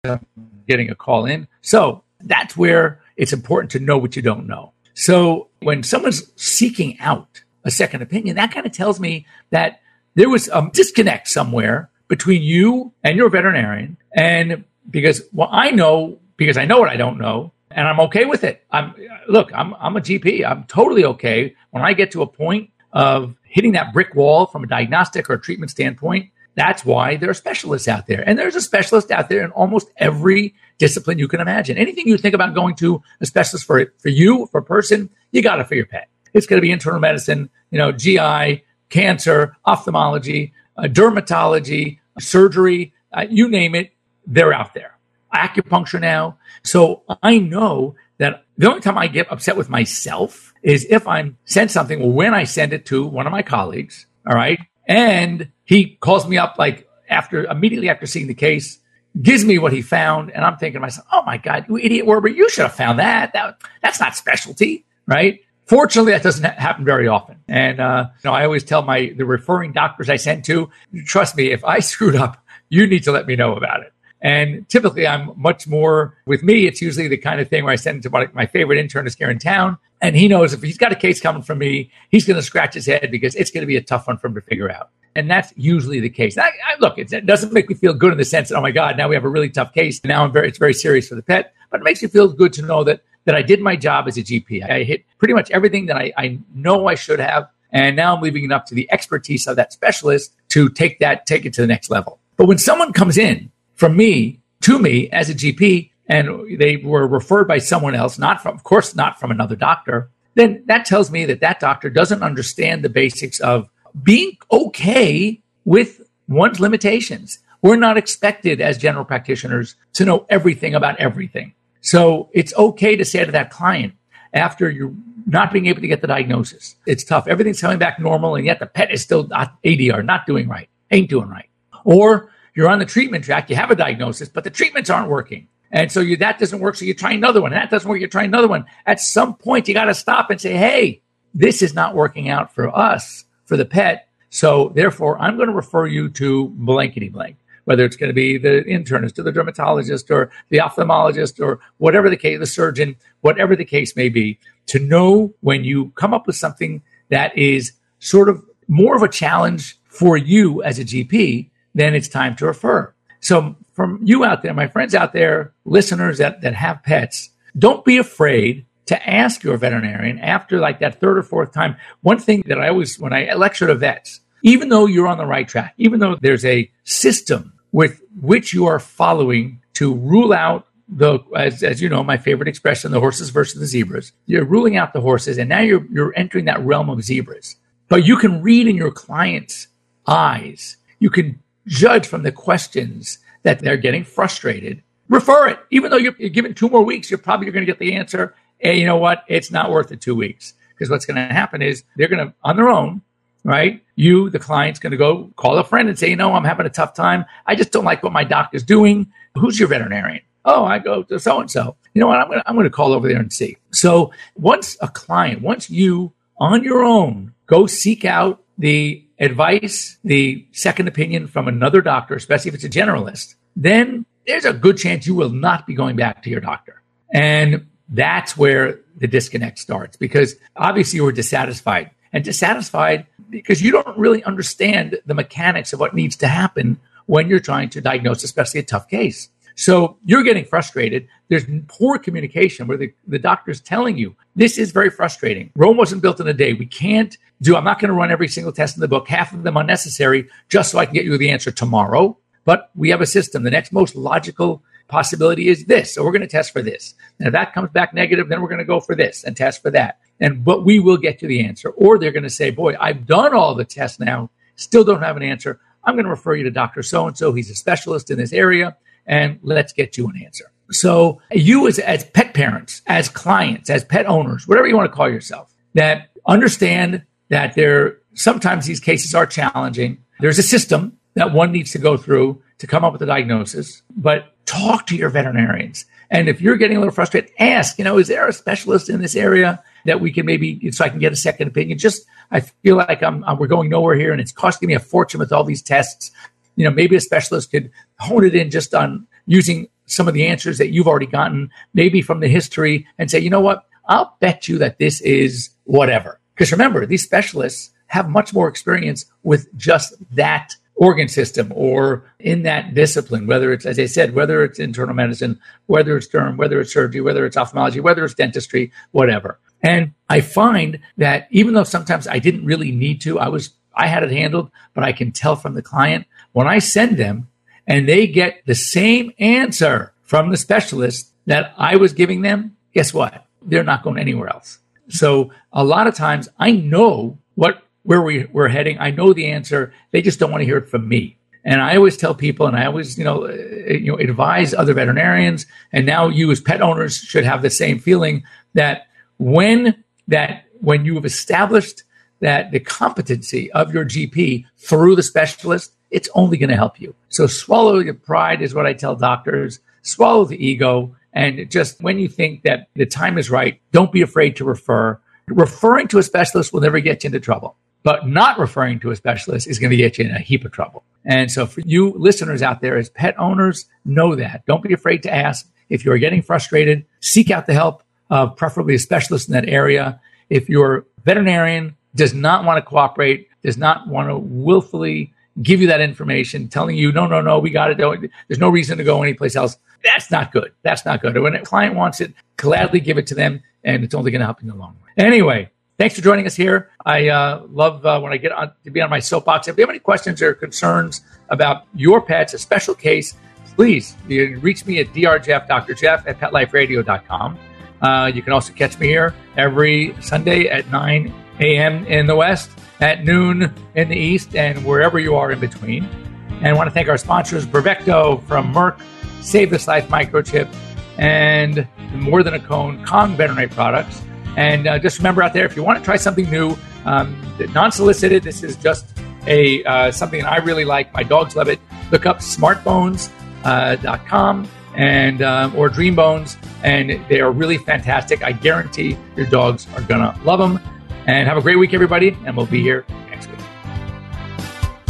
getting 0.67 0.91
a 0.91 0.95
call 0.95 1.27
in. 1.27 1.49
So 1.63 2.03
that's 2.21 2.57
where 2.57 3.01
it's 3.17 3.33
important 3.33 3.71
to 3.73 3.79
know 3.79 3.99
what 3.99 4.17
you 4.17 4.23
don't 4.23 4.47
know. 4.47 4.73
So 4.95 5.49
when 5.61 5.83
someone's 5.83 6.31
seeking 6.37 6.99
out 7.01 7.43
a 7.65 7.71
second 7.71 8.03
opinion, 8.03 8.37
that 8.37 8.53
kind 8.53 8.67
of 8.67 8.73
tells 8.73 9.01
me 9.01 9.27
that 9.51 9.81
there 10.15 10.29
was 10.29 10.49
a 10.49 10.71
disconnect 10.73 11.29
somewhere 11.29 11.91
between 12.09 12.43
you 12.43 12.93
and 13.03 13.17
your 13.17 13.29
veterinarian. 13.29 13.97
And 14.17 14.65
because, 14.91 15.23
well, 15.33 15.49
I 15.51 15.71
know, 15.71 16.19
because 16.37 16.57
I 16.57 16.65
know 16.65 16.79
what 16.79 16.89
I 16.89 16.97
don't 16.97 17.19
know, 17.19 17.53
and 17.71 17.89
I'm 17.89 17.99
okay 18.01 18.25
with 18.25 18.45
it. 18.45 18.65
I'm, 18.71 18.95
look, 19.29 19.53
I'm, 19.53 19.75
I'm 19.75 19.97
a 19.97 20.01
GP. 20.01 20.49
I'm 20.49 20.65
totally 20.65 21.05
okay 21.05 21.57
when 21.71 21.83
I 21.83 21.93
get 21.93 22.13
to 22.13 22.23
a 22.23 22.27
point 22.27 22.71
of 22.93 23.35
hitting 23.43 23.73
that 23.73 23.93
brick 23.93 24.15
wall 24.15 24.47
from 24.47 24.63
a 24.63 24.67
diagnostic 24.67 25.29
or 25.29 25.35
a 25.35 25.41
treatment 25.41 25.71
standpoint. 25.71 26.31
That's 26.55 26.85
why 26.85 27.17
there 27.17 27.31
are 27.31 27.35
specialists 27.35 27.89
out 27.89 28.07
there. 28.07 28.27
And 28.27 28.39
there's 28.39 28.55
a 28.55 28.61
specialist 28.61 29.11
out 29.11 29.29
there 29.29 29.43
in 29.43 29.51
almost 29.51 29.89
every 29.97 30.55
discipline 30.79 31.19
you 31.19 31.29
can 31.29 31.41
imagine. 31.41 31.77
Anything 31.77 32.07
you 32.07 32.17
think 32.17 32.35
about 32.35 32.55
going 32.55 32.77
to 32.77 33.03
a 33.21 33.27
specialist 33.27 33.67
for, 33.67 33.93
for 33.99 34.09
you, 34.09 34.47
for 34.53 34.59
a 34.59 34.63
person, 34.63 35.11
you 35.33 35.43
got 35.43 35.61
it 35.61 35.67
for 35.67 35.75
your 35.75 35.87
pet. 35.87 36.09
It's 36.33 36.47
going 36.47 36.59
to 36.59 36.63
be 36.63 36.71
internal 36.71 37.01
medicine, 37.01 37.51
you 37.71 37.79
know, 37.79 37.93
GI, 37.93 38.65
cancer, 38.89 39.57
ophthalmology, 39.65 40.53
uh, 40.77 40.83
dermatology, 40.83 41.99
surgery, 42.19 42.93
uh, 43.13 43.27
you 43.29 43.49
name 43.49 43.75
it, 43.75 43.93
they're 44.27 44.53
out 44.53 44.75
there. 44.75 44.99
Acupuncture 45.35 46.01
now. 46.01 46.39
So 46.63 47.03
I 47.23 47.39
know 47.39 47.97
that 48.19 48.45
the 48.57 48.69
only 48.69 48.81
time 48.81 48.99
I 48.99 49.09
get 49.09 49.31
upset 49.31 49.57
with 49.57 49.69
myself 49.69 50.53
is 50.63 50.87
if 50.89 51.07
I'm 51.07 51.37
sent 51.45 51.71
something, 51.71 52.15
when 52.15 52.35
I 52.35 52.45
send 52.45 52.73
it 52.73 52.87
to 52.87 53.05
one 53.05 53.27
of 53.27 53.33
my 53.33 53.43
colleagues, 53.43 54.07
all 54.27 54.35
right, 54.35 54.59
and 54.87 55.51
he 55.65 55.97
calls 56.01 56.27
me 56.27 56.39
up 56.39 56.57
like 56.59 56.89
after 57.09 57.45
immediately 57.45 57.89
after 57.89 58.07
seeing 58.07 58.27
the 58.27 58.35
case, 58.35 58.79
gives 59.21 59.45
me 59.45 59.59
what 59.59 59.73
he 59.73 59.83
found, 59.83 60.31
and 60.31 60.45
I'm 60.45 60.57
thinking 60.57 60.75
to 60.75 60.81
myself, 60.81 61.07
"Oh 61.13 61.23
my 61.25 61.39
God, 61.39 61.67
you 61.69 61.79
idiot, 61.79 62.07
Werber, 62.07 62.35
you 62.35 62.49
should 62.49 62.63
have 62.63 62.75
found 62.75 62.99
that. 62.99 63.33
That 63.33 63.61
that's 63.83 64.01
not 64.01 64.17
specialty, 64.17 64.85
right?" 65.07 65.41
Fortunately, 65.67 66.13
that 66.13 66.23
doesn't 66.23 66.45
ha- 66.45 66.55
happen 66.59 66.85
very 66.85 67.09
often. 67.09 67.39
And 67.49 67.81
uh, 67.81 68.09
you 68.23 68.31
know, 68.31 68.35
I 68.35 68.45
always 68.45 68.65
tell 68.65 68.83
my 68.83 69.13
the 69.17 69.25
referring 69.25 69.73
doctors 69.73 70.11
I 70.11 70.17
send 70.17 70.45
to, 70.45 70.71
trust 71.07 71.37
me, 71.37 71.53
if 71.53 71.65
I 71.65 71.79
screwed 71.81 72.17
up, 72.17 72.45
you 72.69 72.87
need 72.87 73.05
to 73.05 73.13
let 73.13 73.27
me 73.27 73.37
know 73.37 73.55
about 73.55 73.81
it. 73.81 73.93
And 74.25 74.67
typically, 74.71 75.07
I'm 75.07 75.33
much 75.37 75.69
more 75.69 76.17
with 76.25 76.43
me. 76.43 76.67
It's 76.67 76.81
usually 76.81 77.09
the 77.09 77.19
kind 77.19 77.41
of 77.41 77.49
thing 77.51 77.63
where 77.63 77.75
I 77.75 77.77
send 77.77 77.99
it 77.99 78.03
to 78.05 78.11
my, 78.11 78.27
my 78.33 78.47
favorite 78.47 78.85
internist 78.85 79.19
here 79.19 79.31
in 79.31 79.39
town, 79.39 79.77
and 80.01 80.17
he 80.17 80.29
knows 80.29 80.55
if 80.55 80.63
he's 80.63 80.79
got 80.79 80.93
a 80.93 80.97
case 80.97 81.21
coming 81.21 81.43
from 81.43 81.59
me, 81.59 81.91
he's 82.11 82.27
going 82.27 82.37
to 82.37 82.43
scratch 82.43 82.73
his 82.73 82.87
head 82.87 83.11
because 83.11 83.35
it's 83.35 83.51
going 83.51 83.61
to 83.61 83.67
be 83.67 83.77
a 83.77 83.83
tough 83.83 84.07
one 84.07 84.17
for 84.17 84.29
him 84.29 84.35
to 84.35 84.41
figure 84.41 84.71
out. 84.71 84.89
And 85.15 85.31
that's 85.31 85.53
usually 85.57 86.01
the 86.01 86.09
case. 86.09 86.39
I, 86.39 86.49
I, 86.49 86.77
look, 86.81 86.99
it 86.99 87.27
doesn't 87.27 87.53
make 87.53 87.69
me 87.69 87.75
feel 87.75 87.93
good 87.93 88.13
in 88.13 88.19
the 88.19 88.25
sense 88.25 88.49
that, 88.49 88.57
oh 88.57 88.63
my 88.63 88.71
God, 88.71 88.97
now 88.97 89.09
we 89.09 89.15
have 89.15 89.25
a 89.25 89.29
really 89.29 89.51
tough 89.51 89.75
case. 89.75 90.03
Now 90.05 90.25
I'm 90.25 90.33
very, 90.33 90.49
it's 90.49 90.59
very 90.59 90.75
serious 90.75 91.09
for 91.09 91.15
the 91.17 91.23
pet, 91.23 91.55
but 91.71 91.81
it 91.81 91.85
makes 91.85 92.03
me 92.03 92.09
feel 92.09 92.29
good 92.29 92.53
to 92.55 92.63
know 92.63 92.83
that, 92.85 93.03
that 93.27 93.35
I 93.35 93.43
did 93.43 93.61
my 93.61 93.77
job 93.77 94.09
as 94.09 94.17
a 94.17 94.23
GP. 94.23 94.69
I 94.69 94.85
hit 94.85 95.05
pretty 95.19 95.35
much 95.35 95.51
everything 95.51 95.87
that 95.87 95.97
I, 95.97 96.13
I 96.17 96.39
know 96.55 96.89
I 96.89 96.95
should 96.95 97.21
have. 97.21 97.49
And 97.71 97.95
now 97.95 98.17
I'm 98.17 98.23
leaving 98.23 98.45
it 98.45 98.53
up 98.53 98.67
to 98.67 98.75
the 98.75 98.91
expertise 98.91 99.47
of 99.47 99.57
that 99.57 99.73
specialist 99.73 100.35
to 100.49 100.69
take 100.71 100.99
that, 101.01 101.27
take 101.27 101.45
it 101.45 101.53
to 101.55 101.61
the 101.61 101.67
next 101.67 101.91
level. 101.91 102.19
But 102.37 102.47
when 102.47 102.59
someone 102.59 102.93
comes 102.93 103.17
in 103.17 103.51
from 103.75 103.97
me 103.97 104.41
to 104.63 104.79
me 104.79 105.09
as 105.11 105.29
a 105.29 105.35
GP 105.35 105.91
and 106.07 106.59
they 106.59 106.77
were 106.77 107.07
referred 107.07 107.49
by 107.49 107.59
someone 107.59 107.95
else, 107.95 108.19
not 108.19 108.43
from, 108.43 108.55
of 108.55 108.65
course, 108.65 108.95
not 108.95 109.19
from 109.19 109.31
another 109.31 109.57
doctor, 109.57 110.11
then 110.35 110.63
that 110.67 110.85
tells 110.85 111.11
me 111.11 111.25
that 111.27 111.41
that 111.41 111.61
doctor 111.61 111.89
doesn't 111.89 112.23
understand 112.23 112.83
the 112.83 112.89
basics 112.89 113.41
of 113.41 113.69
being 114.03 114.37
okay 114.51 115.41
with 115.65 116.01
one's 116.29 116.61
limitations. 116.61 117.39
We're 117.63 117.77
not 117.77 117.97
expected 117.97 118.61
as 118.61 118.77
general 118.77 119.05
practitioners 119.05 119.77
to 119.95 120.05
know 120.05 120.27
everything 120.29 120.75
about 120.75 120.99
everything. 120.99 121.55
So 121.81 122.29
it's 122.33 122.55
okay 122.55 122.97
to 122.97 123.05
say 123.05 123.25
to 123.25 123.33
that 123.33 123.51
client 123.51 123.95
after 124.33 124.71
you're 124.71 124.95
not 125.27 125.53
being 125.53 125.67
able 125.67 125.81
to 125.81 125.87
get 125.87 126.01
the 126.01 126.07
diagnosis, 126.07 126.77
it's 126.87 127.05
tough. 127.05 127.29
Everything's 127.29 127.61
coming 127.61 127.79
back 127.79 127.99
normal 127.99 128.35
and 128.35 128.45
yet 128.45 128.59
the 128.59 128.67
pet 128.67 128.91
is 128.91 129.03
still 129.03 129.27
not 129.29 129.63
ADR, 129.63 130.05
not 130.05 130.27
doing 130.27 130.49
right, 130.49 130.69
ain't 130.91 131.09
doing 131.09 131.29
right. 131.29 131.49
Or 131.85 132.31
you're 132.55 132.69
on 132.69 132.79
the 132.79 132.87
treatment 132.87 133.25
track, 133.25 133.51
you 133.51 133.57
have 133.57 133.71
a 133.71 133.77
diagnosis, 133.77 134.29
but 134.29 134.45
the 134.45 134.51
treatments 134.51 134.91
aren't 134.91 135.09
working. 135.09 135.49
And 135.71 135.91
so 135.91 136.01
you, 136.01 136.17
that 136.19 136.39
doesn't 136.39 136.61
work. 136.61 136.77
So 136.77 136.85
you 136.85 136.95
try 136.95 137.13
another 137.13 137.43
one. 137.43 137.51
That 137.51 137.69
doesn't 137.69 137.89
work. 137.89 138.01
You 138.01 138.07
try 138.07 138.23
another 138.23 138.47
one. 138.47 138.65
At 138.87 139.01
some 139.01 139.35
point, 139.35 139.67
you 139.67 139.75
got 139.75 139.87
to 139.87 139.95
stop 139.95 140.31
and 140.31 140.41
say, 140.41 140.57
Hey, 140.57 141.03
this 141.35 141.63
is 141.63 141.75
not 141.75 141.97
working 141.97 142.29
out 142.29 142.55
for 142.55 142.75
us, 142.77 143.25
for 143.45 143.57
the 143.57 143.65
pet. 143.65 144.09
So 144.31 144.71
therefore, 144.75 145.21
I'm 145.21 145.37
going 145.37 145.49
to 145.49 145.55
refer 145.55 145.87
you 145.87 146.09
to 146.11 146.49
blankety 146.51 147.09
blank, 147.09 147.37
whether 147.65 147.85
it's 147.85 147.97
going 147.97 148.09
to 148.09 148.15
be 148.15 148.39
the 148.39 148.63
internist 148.69 149.19
or 149.19 149.25
the 149.25 149.33
dermatologist 149.33 150.11
or 150.13 150.31
the 150.51 150.59
ophthalmologist 150.59 151.45
or 151.45 151.59
whatever 151.79 152.09
the 152.09 152.17
case, 152.17 152.39
the 152.39 152.47
surgeon, 152.47 152.95
whatever 153.23 153.57
the 153.57 153.65
case 153.65 153.97
may 153.97 154.09
be, 154.09 154.39
to 154.67 154.79
know 154.79 155.35
when 155.41 155.65
you 155.65 155.91
come 155.91 156.15
up 156.15 156.27
with 156.27 156.37
something 156.37 156.83
that 157.11 157.37
is 157.37 157.73
sort 157.99 158.29
of 158.29 158.45
more 158.69 158.97
of 158.97 159.03
a 159.03 159.09
challenge 159.09 159.79
for 159.87 160.17
you 160.17 160.63
as 160.63 160.79
a 160.79 160.85
GP, 160.85 161.51
then 161.75 161.95
it's 161.95 162.09
time 162.09 162.37
to 162.37 162.47
refer. 162.47 162.95
So 163.21 163.57
from 163.73 164.01
you 164.03 164.25
out 164.25 164.43
there, 164.43 164.55
my 164.55 164.69
friends 164.69 164.95
out 164.95 165.13
there, 165.13 165.53
listeners 165.65 166.19
that, 166.19 166.43
that 166.43 166.55
have 166.55 166.83
pets, 166.83 167.31
don't 167.59 167.85
be 167.85 167.97
afraid 167.99 168.67
to 168.87 169.09
ask 169.09 169.43
your 169.43 169.57
veterinarian 169.57 170.19
after 170.19 170.59
like 170.59 170.81
that 170.81 171.01
third 171.01 171.19
or 171.19 171.23
fourth 171.23 171.53
time. 171.53 171.77
One 172.03 172.19
thing 172.19 172.45
that 172.47 172.61
I 172.61 172.69
always, 172.69 172.99
when 172.99 173.13
I 173.13 173.33
lecture 173.35 173.67
to 173.67 173.75
vets, 173.75 174.21
even 174.43 174.69
though 174.69 174.87
you're 174.87 175.09
on 175.09 175.19
the 175.19 175.27
right 175.27 175.49
track, 175.49 175.75
even 175.79 176.01
though 176.01 176.17
there's 176.21 176.45
a 176.45 176.71
system 176.85 177.55
with 177.73 178.03
which 178.21 178.53
you 178.53 178.67
are 178.67 178.79
following 178.79 179.61
to 179.75 179.95
rule 179.95 180.33
out 180.33 180.67
the, 180.87 181.19
as, 181.35 181.63
as 181.63 181.81
you 181.81 181.89
know, 181.89 182.05
my 182.05 182.19
favorite 182.19 182.49
expression, 182.49 182.93
the 182.93 183.01
horses 183.01 183.31
versus 183.31 183.59
the 183.59 183.67
zebras. 183.67 184.13
You're 184.27 184.45
ruling 184.45 184.77
out 184.77 184.93
the 184.93 185.01
horses 185.01 185.39
and 185.39 185.49
now 185.49 185.61
you're, 185.61 185.87
you're 185.91 186.13
entering 186.15 186.45
that 186.45 186.63
realm 186.65 186.91
of 186.91 187.03
zebras. 187.03 187.57
But 187.89 188.05
you 188.05 188.19
can 188.19 188.43
read 188.43 188.69
in 188.69 188.77
your 188.77 188.91
client's 188.91 189.69
eyes. 190.07 190.77
You 190.99 191.09
can 191.09 191.41
judge 191.67 192.07
from 192.07 192.23
the 192.23 192.33
questions 192.33 193.19
that 193.43 193.61
they're 193.61 193.77
getting 193.77 194.05
frustrated, 194.05 194.83
refer 195.09 195.49
it. 195.49 195.59
Even 195.71 195.91
though 195.91 195.97
you're, 195.97 196.15
you're 196.19 196.31
given 196.31 196.55
two 196.55 196.69
more 196.69 196.83
weeks, 196.83 197.11
you're 197.11 197.19
probably 197.19 197.51
going 197.51 197.65
to 197.65 197.71
get 197.71 197.79
the 197.79 197.95
answer. 197.95 198.35
And 198.61 198.79
you 198.79 198.87
know 198.87 198.97
what? 198.97 199.25
It's 199.29 199.51
not 199.51 199.71
worth 199.71 199.89
the 199.89 199.97
two 199.97 200.15
weeks 200.15 200.55
because 200.71 200.91
what's 200.91 201.07
going 201.07 201.17
to 201.17 201.35
happen 201.35 201.63
is 201.63 201.85
they're 201.97 202.09
going 202.09 202.27
to, 202.27 202.35
on 202.43 202.57
their 202.57 202.69
own, 202.69 203.03
right? 203.45 203.83
You, 203.97 204.31
the 204.31 204.39
client's 204.39 204.81
going 204.81 204.93
to 204.93 204.97
go 204.97 205.31
call 205.37 205.59
a 205.59 205.65
friend 205.65 205.89
and 205.89 205.99
say, 205.99 206.09
you 206.09 206.17
know, 206.17 206.33
I'm 206.33 206.45
having 206.45 206.67
a 206.67 206.71
tough 206.71 206.95
time. 206.95 207.25
I 207.47 207.55
just 207.55 207.73
don't 207.73 207.85
like 207.85 208.03
what 208.03 208.13
my 208.13 208.25
doctor's 208.25 208.63
doing. 208.63 209.13
Who's 209.35 209.59
your 209.59 209.69
veterinarian? 209.69 210.23
Oh, 210.45 210.65
I 210.65 210.79
go 210.79 211.03
to 211.05 211.19
so 211.19 211.41
and 211.41 211.51
so. 211.51 211.77
You 211.95 212.01
know 212.01 212.07
what? 212.09 212.19
I'm 212.19 212.29
going 212.29 212.41
to, 212.41 212.49
I'm 212.49 212.55
going 212.55 212.65
to 212.65 212.71
call 212.71 212.93
over 212.93 213.09
there 213.09 213.19
and 213.19 213.33
see. 213.33 213.57
So 213.73 214.13
once 214.37 214.77
a 214.81 214.89
client, 214.89 215.43
once 215.43 215.71
you 215.71 216.13
on 216.39 216.65
your 216.65 216.85
own 216.85 217.33
go 217.47 217.67
seek 217.67 218.05
out 218.05 218.43
the 218.59 219.05
advice, 219.19 219.99
the 220.05 220.47
second 220.53 220.89
opinion 220.89 221.27
from 221.27 221.49
another 221.49 221.81
doctor, 221.81 222.15
especially 222.15 222.51
if 222.51 222.55
it's 222.55 222.65
a 222.65 222.69
generalist, 222.69 223.35
then 223.57 224.07
there's 224.27 224.45
a 224.45 224.53
good 224.53 224.77
chance 224.77 225.07
you 225.07 225.15
will 225.15 225.31
not 225.31 225.67
be 225.67 225.75
going 225.75 225.97
back 225.97 226.23
to 226.23 226.31
your 226.31 226.41
doctor. 226.41 226.83
And 227.13 227.67
that's 227.89 228.37
where 228.37 228.81
the 228.97 229.07
disconnect 229.07 229.59
starts 229.59 229.97
because 229.97 230.37
obviously 230.57 230.99
you 230.99 231.05
were 231.05 231.13
dissatisfied 231.13 231.91
and 232.13 232.25
dissatisfied 232.25 233.07
because 233.31 233.61
you 233.61 233.73
don't 233.73 233.99
really 233.99 234.23
understand 234.25 234.99
the 235.05 235.15
mechanics 235.15 235.73
of 235.73 235.81
what 235.81 235.95
needs 235.95 236.17
to 236.17 236.29
happen 236.29 236.79
when 237.07 237.29
you're 237.29 237.41
trying 237.41 237.69
to 237.71 237.81
diagnose, 237.81 238.23
especially 238.23 238.61
a 238.61 238.65
tough 238.65 238.89
case. 238.89 239.29
So 239.55 239.99
you're 240.05 240.23
getting 240.23 240.45
frustrated. 240.45 241.09
There's 241.29 241.45
poor 241.69 241.99
communication 241.99 242.67
where 242.67 242.77
the, 242.77 242.93
the 243.07 243.19
doctor's 243.19 243.61
telling 243.61 243.97
you 243.97 244.17
this 244.35 244.59
is 244.59 244.73
very 244.73 244.91
frustrating. 244.91 245.51
Rome 245.55 245.77
wasn't 245.77 246.03
built 246.03 246.21
in 246.21 246.27
a 246.27 246.33
day. 246.33 246.55
We 246.55 246.67
can't 246.67 247.17
do, 247.41 247.57
I'm 247.57 247.65
not 247.65 247.79
going 247.79 247.89
to 247.89 247.95
run 247.95 248.11
every 248.11 248.29
single 248.29 248.53
test 248.53 248.77
in 248.77 248.81
the 248.81 248.89
book, 248.89 249.09
half 249.09 249.33
of 249.33 249.43
them 249.43 249.57
unnecessary, 249.57 250.29
just 250.49 250.73
so 250.73 250.79
I 250.79 250.87
can 250.87 250.95
get 250.95 251.05
you 251.05 251.17
the 251.17 251.31
answer 251.31 251.51
tomorrow. 251.51 252.17
But 252.45 252.71
we 252.75 252.91
have 252.91 253.01
a 253.01 253.07
system. 253.07 253.43
The 253.43 253.51
next 253.51 253.73
most 253.73 253.95
logical 253.95 254.63
possibility 254.89 255.49
is 255.49 255.65
this. 255.65 255.95
So 255.95 256.05
we're 256.05 256.13
going 256.13 256.23
to 256.23 256.29
test 256.29 256.53
for 256.53 256.63
this. 256.63 256.95
And 257.19 257.27
if 257.27 257.33
that 257.33 257.55
comes 257.55 257.71
back 257.71 257.95
negative, 257.95 258.29
then 258.29 258.43
we're 258.43 258.49
going 258.49 258.59
to 258.59 258.65
go 258.65 258.81
for 258.81 258.95
this 258.95 259.25
and 259.25 259.37
test 259.37 259.63
for 259.63 259.71
that. 259.71 259.99
And 260.21 260.45
but 260.45 260.65
we 260.65 260.79
will 260.79 260.97
get 260.97 261.19
to 261.21 261.27
the 261.27 261.45
answer. 261.45 261.71
Or 261.71 261.99
they're 261.99 262.13
going 262.13 262.25
to 262.25 262.31
say, 262.31 262.51
boy, 262.51 262.77
I've 262.79 263.07
done 263.07 263.35
all 263.35 263.55
the 263.55 263.65
tests 263.65 263.99
now, 263.99 264.31
still 264.57 264.85
don't 264.85 265.03
have 265.03 265.17
an 265.17 265.23
answer. 265.23 265.61
I'm 265.85 265.95
going 265.95 266.05
to 266.05 266.11
refer 266.11 266.35
you 266.35 266.45
to 266.45 266.51
Dr. 266.51 266.83
So 266.83 267.07
and 267.07 267.17
so. 267.17 267.33
He's 267.33 267.51
a 267.51 267.55
specialist 267.55 268.11
in 268.11 268.19
this 268.19 268.33
area, 268.33 268.77
and 269.07 269.39
let's 269.43 269.73
get 269.73 269.97
you 269.97 270.09
an 270.09 270.23
answer. 270.25 270.45
So 270.71 271.21
you 271.31 271.67
as, 271.69 271.79
as 271.79 272.05
pet 272.05 272.35
parents, 272.35 272.83
as 272.87 273.09
clients, 273.09 273.71
as 273.71 273.85
pet 273.85 274.07
owners, 274.07 274.49
whatever 274.49 274.67
you 274.67 274.77
want 274.77 274.91
to 274.91 274.97
call 274.97 275.09
yourself, 275.09 275.53
that 275.75 276.09
understand 276.27 277.05
that 277.29 277.55
there 277.55 277.99
sometimes 278.15 278.67
these 278.67 278.81
cases 278.81 279.15
are 279.15 279.27
challenging. 279.27 279.99
There's 280.21 280.39
a 280.39 280.43
system 280.43 280.99
that 281.15 281.33
one 281.33 281.53
needs 281.53 281.73
to 281.73 281.79
go 281.79 281.97
through 281.97 282.43
to 282.59 282.67
come 282.67 282.85
up 282.85 282.93
with 282.93 283.03
a 283.03 283.07
diagnosis, 283.07 283.83
but 283.97 284.35
talk 284.47 284.87
to 284.87 284.97
your 284.97 285.11
veterinarians. 285.11 285.85
And 286.11 286.29
if 286.29 286.41
you're 286.41 286.57
getting 286.57 286.77
a 286.77 286.81
little 286.81 286.95
frustrated, 286.95 287.31
ask, 287.39 287.79
you 287.79 287.85
know, 287.85 287.99
is 287.99 288.09
there 288.09 288.29
a 288.29 288.33
specialist 288.33 288.89
in 288.89 289.01
this 289.01 289.17
area 289.17 289.63
that 289.85 290.01
we 290.01 290.13
can 290.13 290.27
maybe, 290.27 290.71
so 290.71 290.85
I 290.85 290.89
can 290.89 290.99
get 290.99 291.13
a 291.13 291.17
second 291.17 291.49
opinion? 291.49 291.79
Just, 291.79 292.07
I 292.31 292.41
feel 292.41 292.77
like 292.77 293.03
I'm, 293.03 293.25
I'm, 293.25 293.39
we're 293.39 293.47
going 293.47 293.69
nowhere 293.69 293.97
here 293.97 294.13
and 294.13 294.21
it's 294.21 294.33
costing 294.33 294.69
me 294.69 294.75
a 294.75 294.81
fortune 294.81 295.19
with 295.19 295.33
all 295.33 295.45
these 295.45 295.63
tests. 295.63 296.11
You 296.57 296.65
know, 296.65 296.71
maybe 296.71 296.97
a 296.97 297.01
specialist 297.01 297.51
could 297.51 297.71
hone 297.99 298.25
it 298.25 298.35
in 298.35 298.51
just 298.51 298.75
on 298.75 299.07
using 299.27 299.69
some 299.87 300.09
of 300.09 300.15
the 300.15 300.27
answers 300.27 300.59
that 300.59 300.71
you've 300.71 300.89
already 300.89 301.07
gotten, 301.07 301.51
maybe 301.75 302.03
from 302.03 302.21
the 302.21 302.29
history 302.29 302.87
and 302.99 303.11
say, 303.11 303.19
you 303.19 303.31
know 303.31 303.41
what? 303.41 303.67
I'll 303.87 304.17
bet 304.21 304.49
you 304.49 304.59
that 304.59 304.79
this 304.79 305.01
is 305.01 305.51
whatever. 305.65 306.21
Because 306.35 306.53
remember, 306.53 306.87
these 306.87 307.05
specialists 307.05 307.71
have 307.89 308.09
much 308.09 308.33
more 308.33 308.49
experience 308.49 309.05
with 309.23 309.55
just 309.57 309.95
that 310.13 310.55
organ 310.77 311.09
system 311.09 311.53
or 311.55 312.05
in 312.19 312.43
that 312.43 312.75
discipline, 312.75 313.27
whether 313.27 313.53
it's, 313.53 313.67
as 313.67 313.79
I 313.79 313.87
said, 313.87 314.15
whether 314.15 314.43
it's 314.43 314.59
internal 314.59 314.95
medicine, 314.95 315.39
whether 315.67 315.97
it's 315.97 316.09
derm, 316.09 316.37
whether 316.37 316.61
it's 316.61 316.73
surgery, 316.73 317.01
whether 317.01 317.25
it's 317.25 317.37
ophthalmology, 317.37 317.81
whether 317.81 318.05
it's 318.05 318.15
dentistry, 318.15 318.73
whatever. 318.91 319.39
And 319.63 319.93
I 320.09 320.21
find 320.21 320.81
that 320.97 321.29
even 321.31 321.55
though 321.55 321.65
sometimes 321.65 322.09
I 322.09 322.19
didn't 322.19 322.45
really 322.45 322.73
need 322.73 323.01
to, 323.03 323.21
I 323.21 323.29
was, 323.29 323.51
I 323.77 323.87
had 323.87 324.03
it 324.03 324.11
handled, 324.11 324.51
but 324.75 324.85
I 324.85 324.93
can 324.93 325.13
tell 325.13 325.37
from 325.37 325.55
the 325.55 325.63
client 325.63 326.07
when 326.33 326.47
I 326.47 326.59
send 326.59 326.97
them 326.97 327.29
and 327.67 327.89
they 327.89 328.07
get 328.07 328.43
the 328.47 328.55
same 328.55 329.13
answer 329.19 329.93
from 330.03 330.31
the 330.31 330.37
specialist 330.37 331.13
that 331.27 331.55
I 331.57 331.77
was 331.77 331.93
giving 331.93 332.23
them, 332.23 332.57
guess 332.73 332.93
what? 332.93 333.27
They're 333.43 333.65
not 333.65 333.83
going 333.83 333.99
anywhere 333.99 334.29
else. 334.29 334.59
So 334.89 335.31
a 335.53 335.65
lot 335.65 335.87
of 335.87 335.95
times 335.95 336.29
I 336.39 336.53
know 336.53 337.19
what 337.35 337.63
where 337.83 338.03
we, 338.03 338.25
we're 338.33 338.49
heading. 338.49 338.79
I 338.79 338.91
know 338.91 339.13
the 339.13 339.27
answer. 339.27 339.73
They 339.91 340.01
just 340.01 340.19
don't 340.19 340.31
want 340.31 340.41
to 340.41 340.47
hear 340.47 340.57
it 340.57 340.69
from 340.69 340.89
me. 340.89 341.19
And 341.45 341.61
I 341.61 341.77
always 341.77 341.99
tell 341.99 342.15
people, 342.15 342.47
and 342.47 342.57
I 342.57 342.65
always, 342.65 342.97
you 342.97 343.05
know, 343.05 343.27
uh, 343.27 343.33
you 343.33 343.93
know, 343.93 343.99
advise 343.99 344.55
other 344.55 344.73
veterinarians, 344.73 345.45
and 345.73 345.85
now 345.85 346.09
you 346.09 346.31
as 346.31 346.41
pet 346.41 346.63
owners 346.63 346.97
should 346.97 347.25
have 347.25 347.43
the 347.43 347.51
same 347.51 347.79
feeling 347.79 348.25
that 348.55 348.87
when 349.19 349.85
that 350.09 350.45
when 350.61 350.87
you 350.87 350.95
have 350.95 351.05
established 351.05 351.83
that 352.21 352.51
the 352.51 352.61
competency 352.61 353.51
of 353.53 353.73
your 353.73 353.85
GP 353.85 354.45
through 354.57 354.97
the 354.97 355.03
specialist, 355.03 355.73
it's 355.91 356.09
only 356.15 356.37
going 356.37 356.51
to 356.51 356.57
help 356.57 356.81
you. 356.81 356.95
So 357.09 357.27
swallow 357.27 357.79
your 357.79 357.95
pride 357.95 358.43
is 358.43 358.55
what 358.55 358.67
I 358.67 358.73
tell 358.73 358.97
doctors. 358.97 359.61
Swallow 359.83 360.25
the 360.25 360.45
ego, 360.45 360.97
and 361.13 361.51
just 361.51 361.81
when 361.83 361.99
you 361.99 362.09
think 362.09 362.43
that 362.43 362.69
the 362.75 362.87
time 362.87 363.19
is 363.19 363.31
right, 363.31 363.61
don't 363.71 363.93
be 363.93 364.03
afraid 364.03 364.37
to 364.37 364.45
refer. 364.45 364.99
Referring 365.29 365.89
to 365.89 365.99
a 365.99 366.03
specialist 366.03 366.53
will 366.53 366.61
never 366.61 366.81
get 366.81 367.05
you 367.05 367.09
into 367.09 367.21
trouble, 367.21 367.57
but 367.83 368.09
not 368.09 368.39
referring 368.39 368.81
to 368.81 368.91
a 368.91 368.97
specialist 368.97 369.47
is 369.47 369.59
going 369.59 369.71
to 369.71 369.77
get 369.77 369.99
you 369.99 370.07
in 370.07 370.11
a 370.11 370.19
heap 370.19 370.45
of 370.45 370.53
trouble. 370.53 370.83
And 371.05 371.31
so 371.31 371.47
for 371.47 371.61
you 371.61 371.91
listeners 371.91 372.43
out 372.43 372.63
there 372.63 372.77
as 372.77 372.89
pet 372.89 373.15
owners, 373.19 373.67
know 373.85 374.17
that. 374.17 374.45
Don't 374.47 374.63
be 374.63 374.73
afraid 374.73 375.03
to 375.05 375.15
ask. 375.15 375.47
If 375.69 375.85
you're 375.85 375.99
getting 375.99 376.23
frustrated, 376.23 376.85
seek 377.01 377.31
out 377.31 377.47
the 377.47 377.55
help 377.55 377.83
of 378.11 378.37
preferably 378.37 378.75
a 378.75 378.79
specialist 378.79 379.29
in 379.29 379.33
that 379.33 379.49
area. 379.49 380.01
If 380.31 380.49
your 380.49 380.87
veterinarian 381.05 381.77
does 381.95 382.15
not 382.15 382.45
want 382.45 382.59
to 382.59 382.63
cooperate, 382.63 383.29
does 383.43 383.57
not 383.57 383.87
want 383.89 384.09
to 384.09 384.17
willfully 384.17 385.13
give 385.43 385.61
you 385.61 385.67
that 385.69 385.81
information, 385.81 386.49
telling 386.49 386.77
you, 386.77 386.93
no, 386.93 387.07
no, 387.07 387.21
no, 387.21 387.39
we 387.39 387.51
got 387.51 387.71
it. 387.71 387.77
There's 387.77 388.39
no 388.39 388.49
reason 388.49 388.79
to 388.79 388.85
go 388.85 389.03
anyplace 389.03 389.37
else. 389.37 389.57
That's 389.83 390.11
not 390.11 390.33
good. 390.33 390.53
That's 390.63 390.85
not 390.85 391.03
good. 391.03 391.19
When 391.19 391.35
a 391.35 391.43
client 391.43 391.75
wants 391.75 392.01
it, 392.01 392.15
gladly 392.37 392.81
give 392.81 392.99
it 392.99 393.07
to 393.09 393.15
them, 393.15 393.43
and 393.65 393.85
it's 393.85 393.95
only 393.95 394.11
going 394.11 394.21
to 394.21 394.27
help 394.27 394.41
in 394.41 394.49
the 394.49 394.55
long 394.55 394.77
run. 394.83 395.07
Anyway, 395.07 395.51
thanks 395.77 395.95
for 395.95 396.03
joining 396.03 396.27
us 396.27 396.35
here. 396.35 396.71
I 396.87 397.09
uh, 397.09 397.43
love 397.51 397.85
uh, 397.85 398.01
when 398.01 398.13
I 398.13 398.17
get 398.17 398.33
on 398.33 398.53
to 398.65 398.71
be 398.71 398.81
on 398.81 398.91
my 398.91 399.01
soapbox. 399.01 399.49
If 399.49 399.59
you 399.59 399.63
have 399.63 399.71
any 399.71 399.81
questions 399.81 400.23
or 400.23 400.35
concerns 400.35 401.03
about 401.29 401.65
your 401.75 402.01
pets, 402.01 402.33
a 402.33 402.39
special 402.39 402.75
case, 402.75 403.17
please 403.57 403.97
you 404.09 404.29
can 404.29 404.41
reach 404.41 404.65
me 404.67 404.79
at 404.79 404.89
drjeff, 404.89 405.49
Dr. 405.49 405.75
Jeff 405.75 406.07
at 406.07 406.19
petliferadio.com. 406.19 407.39
Uh, 407.83 408.11
you 408.15 408.23
can 408.23 408.33
also 408.33 408.53
catch 408.53 408.79
me 408.79 408.87
here 408.87 409.15
every 409.37 409.95
Sunday 410.01 410.49
at 410.49 410.71
9 410.71 411.13
a.m. 411.41 411.87
in 411.87 412.07
the 412.07 412.17
West, 412.17 412.51
at 412.81 413.05
noon 413.05 413.53
in 413.75 413.89
the 413.89 413.97
East, 413.97 414.37
and 414.37 414.65
wherever 414.65 414.99
you 414.99 415.17
are 415.17 415.33
in 415.33 415.41
between. 415.41 415.85
And 416.29 416.49
I 416.49 416.53
want 416.53 416.69
to 416.69 416.75
thank 416.75 416.89
our 416.89 416.99
sponsors, 416.99 417.47
Bravecto 417.47 418.23
from 418.25 418.53
Merck, 418.53 418.81
Save 419.23 419.51
This 419.51 419.67
Life 419.67 419.89
Microchip, 419.89 420.55
and 420.99 421.67
More 421.93 422.23
Than 422.23 422.35
a 422.35 422.41
Cone, 422.41 422.85
Kong 422.85 423.17
Veterinary 423.17 423.49
Products. 423.49 424.03
And 424.37 424.67
uh, 424.67 424.79
just 424.79 424.99
remember 424.99 425.23
out 425.23 425.33
there, 425.33 425.47
if 425.47 425.57
you 425.57 425.63
want 425.63 425.79
to 425.79 425.85
try 425.85 425.97
something 425.97 426.29
new, 426.31 426.57
um, 426.85 427.17
non-solicited, 427.53 428.23
this 428.23 428.43
is 428.43 428.57
just 428.57 428.99
a 429.27 429.65
uh, 429.65 429.91
something 429.91 430.25
I 430.25 430.37
really 430.37 430.65
like. 430.65 430.93
My 430.93 431.03
dogs 431.03 431.37
love 431.37 431.49
it. 431.49 431.61
Look 431.91 432.07
up 432.07 432.19
smartbones.com 432.19 434.45
uh, 434.45 434.49
and 434.77 435.23
um, 435.23 435.57
or 435.57 435.71
Dreambones, 435.71 436.37
and 436.63 437.05
they 437.09 437.21
are 437.21 437.33
really 437.33 437.59
fantastic. 437.59 438.23
I 438.23 438.33
guarantee 438.33 438.97
your 439.17 439.27
dogs 439.27 439.67
are 439.75 439.83
gonna 439.83 440.19
love 440.25 440.41
them. 440.41 440.61
And 441.07 441.29
have 441.29 441.37
a 441.37 441.43
great 441.43 441.59
week, 441.59 441.75
everybody, 441.75 442.17
and 442.25 442.35
we'll 442.37 442.47
be 442.47 442.63
here 442.63 442.85
next 443.11 443.29
week. 443.29 443.41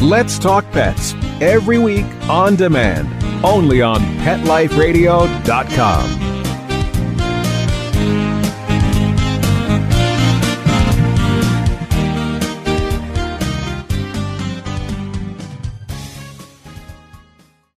Let's 0.01 0.39
talk 0.39 0.65
pets 0.71 1.15
every 1.41 1.79
week 1.79 2.07
on 2.29 2.55
demand, 2.57 3.09
only 3.45 3.81
on 3.83 4.01
PetLifeRadio.com. 4.19 6.34